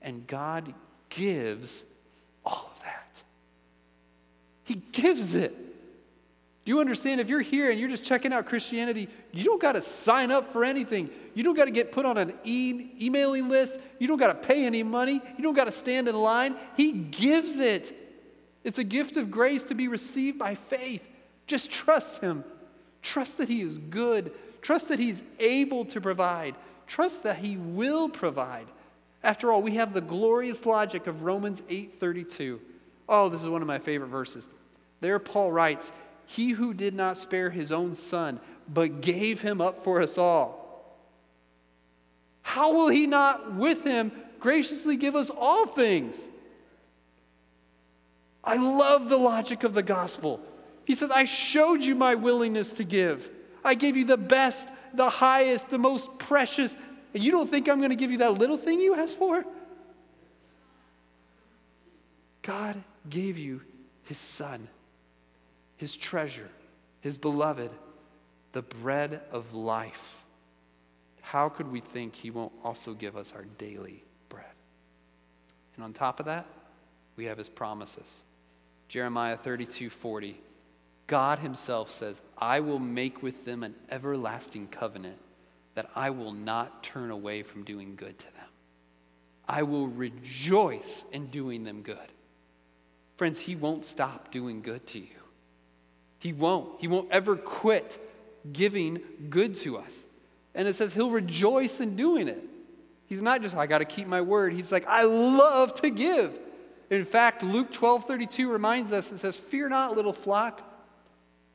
And 0.00 0.26
God 0.26 0.72
gives 1.08 1.84
all 2.44 2.70
of 2.74 2.82
that. 2.82 3.22
He 4.64 4.76
gives 4.92 5.34
it. 5.34 5.56
Do 6.64 6.74
you 6.74 6.80
understand? 6.80 7.20
If 7.20 7.30
you're 7.30 7.40
here 7.40 7.70
and 7.70 7.80
you're 7.80 7.88
just 7.88 8.04
checking 8.04 8.30
out 8.30 8.44
Christianity, 8.44 9.08
you 9.32 9.42
don't 9.44 9.60
got 9.60 9.72
to 9.72 9.80
sign 9.80 10.30
up 10.30 10.52
for 10.52 10.64
anything. 10.64 11.08
You 11.34 11.42
don't 11.42 11.54
got 11.54 11.64
to 11.64 11.70
get 11.70 11.92
put 11.92 12.04
on 12.04 12.18
an 12.18 12.34
e- 12.44 12.90
emailing 13.00 13.48
list. 13.48 13.78
You 13.98 14.06
don't 14.06 14.18
got 14.18 14.42
to 14.42 14.46
pay 14.46 14.66
any 14.66 14.82
money. 14.82 15.22
You 15.36 15.42
don't 15.42 15.54
got 15.54 15.64
to 15.64 15.72
stand 15.72 16.08
in 16.08 16.14
line. 16.14 16.56
He 16.76 16.92
gives 16.92 17.56
it. 17.56 17.96
It's 18.64 18.78
a 18.78 18.84
gift 18.84 19.16
of 19.16 19.30
grace 19.30 19.62
to 19.64 19.74
be 19.74 19.88
received 19.88 20.38
by 20.38 20.56
faith. 20.56 21.08
Just 21.46 21.70
trust 21.70 22.20
Him. 22.20 22.44
Trust 23.02 23.38
that 23.38 23.48
He 23.48 23.60
is 23.60 23.78
good. 23.78 24.32
Trust 24.62 24.88
that 24.88 24.98
He's 24.98 25.22
able 25.38 25.84
to 25.86 26.00
provide. 26.00 26.54
Trust 26.86 27.22
that 27.22 27.36
He 27.36 27.56
will 27.56 28.08
provide. 28.08 28.66
After 29.22 29.52
all, 29.52 29.62
we 29.62 29.74
have 29.74 29.94
the 29.94 30.00
glorious 30.00 30.64
logic 30.64 31.06
of 31.06 31.22
Romans 31.22 31.62
8:32. 31.68 32.60
Oh, 33.08 33.28
this 33.28 33.42
is 33.42 33.48
one 33.48 33.62
of 33.62 33.68
my 33.68 33.78
favorite 33.78 34.08
verses. 34.08 34.48
There 35.00 35.18
Paul 35.18 35.50
writes, 35.52 35.92
"He 36.26 36.50
who 36.50 36.74
did 36.74 36.94
not 36.94 37.16
spare 37.16 37.50
his 37.50 37.72
own 37.72 37.94
son, 37.94 38.40
but 38.68 39.00
gave 39.00 39.40
him 39.40 39.60
up 39.60 39.82
for 39.82 40.02
us 40.02 40.18
all, 40.18 40.94
how 42.42 42.72
will 42.72 42.88
he 42.88 43.06
not 43.06 43.54
with 43.54 43.84
him 43.84 44.12
graciously 44.40 44.96
give 44.96 45.16
us 45.16 45.30
all 45.30 45.66
things?" 45.66 46.16
I 48.44 48.56
love 48.56 49.08
the 49.08 49.18
logic 49.18 49.64
of 49.64 49.74
the 49.74 49.82
gospel. 49.82 50.40
He 50.88 50.94
says, 50.94 51.10
I 51.10 51.24
showed 51.24 51.82
you 51.82 51.94
my 51.94 52.14
willingness 52.14 52.72
to 52.72 52.82
give. 52.82 53.28
I 53.62 53.74
gave 53.74 53.94
you 53.94 54.06
the 54.06 54.16
best, 54.16 54.70
the 54.94 55.10
highest, 55.10 55.68
the 55.68 55.76
most 55.76 56.18
precious, 56.18 56.74
and 57.12 57.22
you 57.22 57.30
don't 57.30 57.50
think 57.50 57.68
I'm 57.68 57.76
going 57.76 57.90
to 57.90 57.96
give 57.96 58.10
you 58.10 58.16
that 58.18 58.38
little 58.38 58.56
thing 58.56 58.80
you 58.80 58.94
asked 58.94 59.18
for? 59.18 59.44
God 62.40 62.82
gave 63.10 63.36
you 63.36 63.60
his 64.04 64.16
son, 64.16 64.66
his 65.76 65.94
treasure, 65.94 66.48
his 67.02 67.18
beloved, 67.18 67.70
the 68.52 68.62
bread 68.62 69.20
of 69.30 69.52
life. 69.52 70.22
How 71.20 71.50
could 71.50 71.70
we 71.70 71.80
think 71.80 72.16
he 72.16 72.30
won't 72.30 72.52
also 72.64 72.94
give 72.94 73.14
us 73.14 73.34
our 73.36 73.44
daily 73.58 74.02
bread? 74.30 74.46
And 75.76 75.84
on 75.84 75.92
top 75.92 76.18
of 76.18 76.24
that, 76.24 76.46
we 77.16 77.26
have 77.26 77.36
his 77.36 77.50
promises. 77.50 78.20
Jeremiah 78.88 79.36
32 79.36 79.90
40. 79.90 80.40
God 81.08 81.40
himself 81.40 81.90
says, 81.90 82.22
I 82.36 82.60
will 82.60 82.78
make 82.78 83.22
with 83.22 83.44
them 83.44 83.64
an 83.64 83.74
everlasting 83.90 84.68
covenant 84.68 85.18
that 85.74 85.90
I 85.96 86.10
will 86.10 86.32
not 86.32 86.82
turn 86.84 87.10
away 87.10 87.42
from 87.42 87.64
doing 87.64 87.96
good 87.96 88.18
to 88.18 88.34
them. 88.34 88.44
I 89.48 89.62
will 89.62 89.88
rejoice 89.88 91.04
in 91.10 91.28
doing 91.28 91.64
them 91.64 91.82
good. 91.82 91.96
Friends, 93.16 93.38
He 93.38 93.56
won't 93.56 93.84
stop 93.84 94.30
doing 94.30 94.60
good 94.60 94.86
to 94.88 94.98
you. 94.98 95.06
He 96.18 96.32
won't. 96.32 96.80
He 96.80 96.88
won't 96.88 97.10
ever 97.10 97.36
quit 97.36 97.98
giving 98.52 99.00
good 99.30 99.56
to 99.58 99.78
us. 99.78 100.04
And 100.54 100.68
it 100.68 100.76
says 100.76 100.92
He'll 100.92 101.10
rejoice 101.10 101.80
in 101.80 101.96
doing 101.96 102.28
it. 102.28 102.44
He's 103.06 103.22
not 103.22 103.40
just, 103.40 103.56
I 103.56 103.66
got 103.66 103.78
to 103.78 103.86
keep 103.86 104.06
my 104.06 104.20
word. 104.20 104.52
He's 104.52 104.70
like, 104.70 104.86
I 104.86 105.04
love 105.04 105.80
to 105.80 105.88
give. 105.88 106.38
In 106.90 107.06
fact, 107.06 107.42
Luke 107.42 107.72
12 107.72 108.04
32 108.04 108.50
reminds 108.50 108.92
us, 108.92 109.10
it 109.10 109.18
says, 109.18 109.38
Fear 109.38 109.70
not, 109.70 109.96
little 109.96 110.12
flock. 110.12 110.67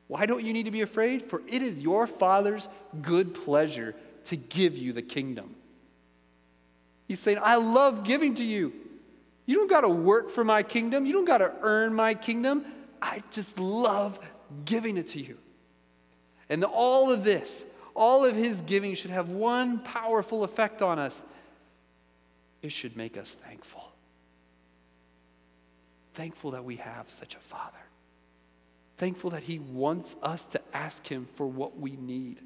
Why 0.06 0.26
don't 0.26 0.44
you 0.44 0.52
need 0.52 0.64
to 0.64 0.70
be 0.70 0.82
afraid? 0.82 1.22
For 1.22 1.42
it 1.46 1.62
is 1.62 1.80
your 1.80 2.06
Father's 2.06 2.68
good 3.00 3.34
pleasure 3.34 3.94
to 4.26 4.36
give 4.36 4.76
you 4.76 4.92
the 4.92 5.02
kingdom. 5.02 5.54
He's 7.08 7.20
saying, 7.20 7.38
I 7.42 7.56
love 7.56 8.04
giving 8.04 8.34
to 8.34 8.44
you. 8.44 8.72
You 9.46 9.56
don't 9.56 9.70
got 9.70 9.82
to 9.82 9.88
work 9.88 10.30
for 10.30 10.44
my 10.44 10.62
kingdom. 10.62 11.04
You 11.04 11.12
don't 11.12 11.26
got 11.26 11.38
to 11.38 11.52
earn 11.60 11.94
my 11.94 12.14
kingdom. 12.14 12.64
I 13.00 13.22
just 13.30 13.58
love 13.58 14.18
giving 14.64 14.96
it 14.96 15.08
to 15.08 15.20
you. 15.20 15.36
And 16.48 16.64
all 16.64 17.10
of 17.10 17.24
this, 17.24 17.64
all 17.94 18.24
of 18.24 18.34
his 18.34 18.60
giving 18.62 18.94
should 18.94 19.10
have 19.10 19.28
one 19.28 19.80
powerful 19.80 20.44
effect 20.44 20.82
on 20.82 20.98
us. 20.98 21.20
It 22.62 22.72
should 22.72 22.96
make 22.96 23.18
us 23.18 23.36
thankful. 23.44 23.92
Thankful 26.14 26.52
that 26.52 26.64
we 26.64 26.76
have 26.76 27.10
such 27.10 27.34
a 27.34 27.40
father. 27.40 27.83
Thankful 28.96 29.30
that 29.30 29.44
he 29.44 29.58
wants 29.58 30.14
us 30.22 30.46
to 30.46 30.60
ask 30.72 31.06
him 31.06 31.26
for 31.34 31.46
what 31.46 31.78
we 31.78 31.92
need. 31.96 32.40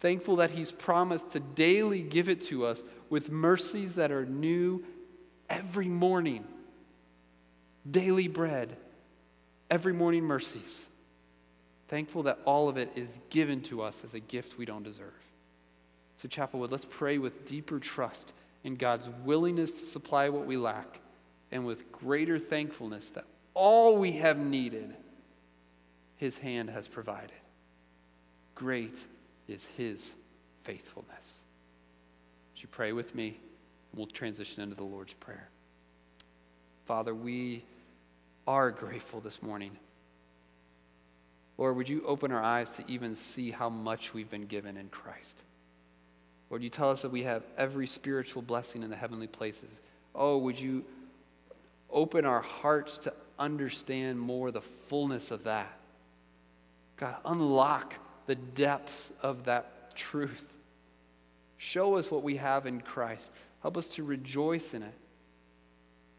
Thankful 0.00 0.36
that 0.36 0.52
He's 0.52 0.70
promised 0.70 1.32
to 1.32 1.40
daily 1.40 2.02
give 2.02 2.28
it 2.28 2.42
to 2.44 2.64
us 2.64 2.82
with 3.10 3.30
mercies 3.30 3.96
that 3.96 4.12
are 4.12 4.24
new 4.24 4.84
every 5.48 5.88
morning. 5.88 6.44
Daily 7.88 8.28
bread, 8.28 8.76
every 9.70 9.92
morning 9.92 10.24
mercies. 10.24 10.86
Thankful 11.88 12.24
that 12.24 12.38
all 12.44 12.68
of 12.68 12.76
it 12.76 12.96
is 12.96 13.08
given 13.30 13.62
to 13.62 13.82
us 13.82 14.02
as 14.04 14.14
a 14.14 14.20
gift 14.20 14.58
we 14.58 14.66
don't 14.66 14.82
deserve. 14.82 15.14
So, 16.18 16.28
Chapelwood, 16.28 16.70
let's 16.70 16.84
pray 16.84 17.18
with 17.18 17.46
deeper 17.46 17.78
trust 17.78 18.32
in 18.62 18.76
God's 18.76 19.08
willingness 19.24 19.72
to 19.80 19.86
supply 19.86 20.28
what 20.28 20.46
we 20.46 20.56
lack 20.56 21.00
and 21.50 21.64
with 21.64 21.90
greater 21.90 22.38
thankfulness 22.38 23.08
that 23.10 23.24
all 23.54 23.96
we 23.96 24.12
have 24.12 24.38
needed, 24.38 24.94
His 26.18 26.38
hand 26.38 26.70
has 26.70 26.86
provided. 26.86 27.32
Great 28.54 28.96
is 29.48 29.66
his 29.76 30.12
faithfulness. 30.64 31.38
Would 32.54 32.62
you 32.62 32.68
pray 32.68 32.92
with 32.92 33.14
me? 33.14 33.38
We'll 33.94 34.06
transition 34.06 34.62
into 34.62 34.74
the 34.74 34.84
Lord's 34.84 35.14
Prayer. 35.14 35.48
Father, 36.86 37.14
we 37.14 37.64
are 38.46 38.70
grateful 38.70 39.20
this 39.20 39.42
morning. 39.42 39.76
Lord, 41.56 41.76
would 41.76 41.88
you 41.88 42.04
open 42.06 42.32
our 42.32 42.42
eyes 42.42 42.70
to 42.76 42.84
even 42.88 43.14
see 43.14 43.50
how 43.50 43.68
much 43.68 44.12
we've 44.14 44.30
been 44.30 44.46
given 44.46 44.76
in 44.76 44.88
Christ? 44.88 45.42
Lord, 46.50 46.62
you 46.62 46.70
tell 46.70 46.90
us 46.90 47.02
that 47.02 47.10
we 47.10 47.24
have 47.24 47.42
every 47.56 47.86
spiritual 47.86 48.42
blessing 48.42 48.82
in 48.82 48.90
the 48.90 48.96
heavenly 48.96 49.26
places. 49.26 49.70
Oh, 50.14 50.38
would 50.38 50.58
you 50.58 50.84
open 51.90 52.24
our 52.24 52.40
hearts 52.40 52.98
to 52.98 53.12
understand 53.38 54.18
more 54.18 54.50
the 54.50 54.60
fullness 54.60 55.30
of 55.30 55.44
that? 55.44 55.77
God, 56.98 57.16
unlock 57.24 57.94
the 58.26 58.34
depths 58.34 59.10
of 59.22 59.44
that 59.44 59.96
truth. 59.96 60.54
Show 61.56 61.96
us 61.96 62.10
what 62.10 62.22
we 62.22 62.36
have 62.36 62.66
in 62.66 62.80
Christ. 62.80 63.30
Help 63.62 63.76
us 63.76 63.88
to 63.88 64.04
rejoice 64.04 64.74
in 64.74 64.82
it. 64.82 64.94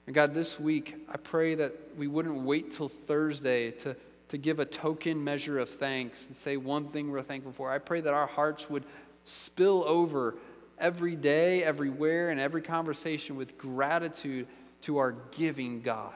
And 0.07 0.15
God, 0.15 0.33
this 0.33 0.59
week, 0.59 0.95
I 1.07 1.17
pray 1.17 1.55
that 1.55 1.73
we 1.95 2.07
wouldn't 2.07 2.41
wait 2.41 2.71
till 2.71 2.89
Thursday 2.89 3.71
to, 3.71 3.95
to 4.29 4.37
give 4.37 4.59
a 4.59 4.65
token 4.65 5.23
measure 5.23 5.59
of 5.59 5.69
thanks 5.69 6.25
and 6.25 6.35
say 6.35 6.57
one 6.57 6.87
thing 6.87 7.11
we're 7.11 7.21
thankful 7.21 7.51
for. 7.51 7.71
I 7.71 7.77
pray 7.77 8.01
that 8.01 8.13
our 8.13 8.25
hearts 8.25 8.69
would 8.69 8.85
spill 9.23 9.83
over 9.85 10.35
every 10.79 11.15
day, 11.15 11.63
everywhere, 11.63 12.29
and 12.29 12.39
every 12.39 12.61
conversation 12.61 13.35
with 13.35 13.57
gratitude 13.57 14.47
to 14.81 14.97
our 14.97 15.11
giving 15.31 15.81
God. 15.81 16.15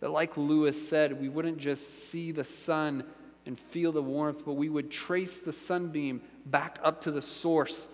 That, 0.00 0.10
like 0.10 0.36
Lewis 0.36 0.88
said, 0.88 1.20
we 1.20 1.28
wouldn't 1.28 1.58
just 1.58 2.08
see 2.08 2.32
the 2.32 2.44
sun 2.44 3.04
and 3.48 3.58
feel 3.58 3.92
the 3.92 4.02
warmth, 4.02 4.44
but 4.44 4.52
we 4.52 4.68
would 4.68 4.90
trace 4.90 5.38
the 5.38 5.54
sunbeam 5.54 6.20
back 6.44 6.78
up 6.82 7.00
to 7.00 7.10
the 7.10 7.22
source, 7.22 7.88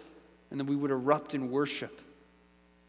and 0.51 0.59
then 0.59 0.67
we 0.67 0.75
would 0.75 0.91
erupt 0.91 1.33
in 1.33 1.49
worship. 1.49 2.01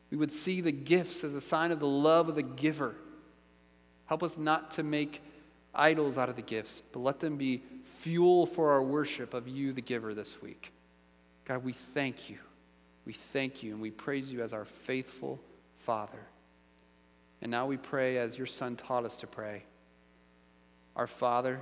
We 0.10 0.18
would 0.18 0.32
see 0.32 0.62
the 0.62 0.72
gifts 0.72 1.24
as 1.24 1.36
a 1.36 1.42
sign 1.42 1.72
of 1.72 1.80
the 1.80 1.88
love 1.88 2.28
of 2.28 2.34
the 2.34 2.42
giver. 2.42 2.96
Help 4.08 4.24
us 4.24 4.36
not 4.36 4.72
to 4.72 4.84
make 4.84 5.22
idols 5.76 6.18
out 6.18 6.28
of 6.28 6.36
the 6.36 6.42
gifts, 6.42 6.82
but 6.92 7.02
let 7.02 7.20
them 7.20 7.38
be 7.38 7.62
fuel 8.00 8.48
for 8.48 8.72
our 8.72 8.82
worship 8.82 9.36
of 9.36 9.48
you, 9.48 9.72
the 9.72 9.82
giver, 9.82 10.16
this 10.16 10.42
week. 10.42 10.72
God, 11.46 11.64
we 11.64 11.74
thank 11.74 12.32
you. 12.32 12.40
We 13.06 13.14
thank 13.14 13.62
you 13.62 13.74
and 13.74 13.82
we 13.82 13.92
praise 13.92 14.32
you 14.32 14.42
as 14.42 14.54
our 14.54 14.66
faithful 14.66 15.40
Father. 15.86 16.26
And 17.44 17.52
now 17.52 17.68
we 17.68 17.78
pray 17.78 18.18
as 18.18 18.40
your 18.40 18.48
Son 18.48 18.76
taught 18.76 19.06
us 19.06 19.18
to 19.18 19.28
pray 19.28 19.62
Our 20.96 21.06
Father, 21.06 21.62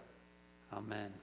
Amen. 0.73 1.20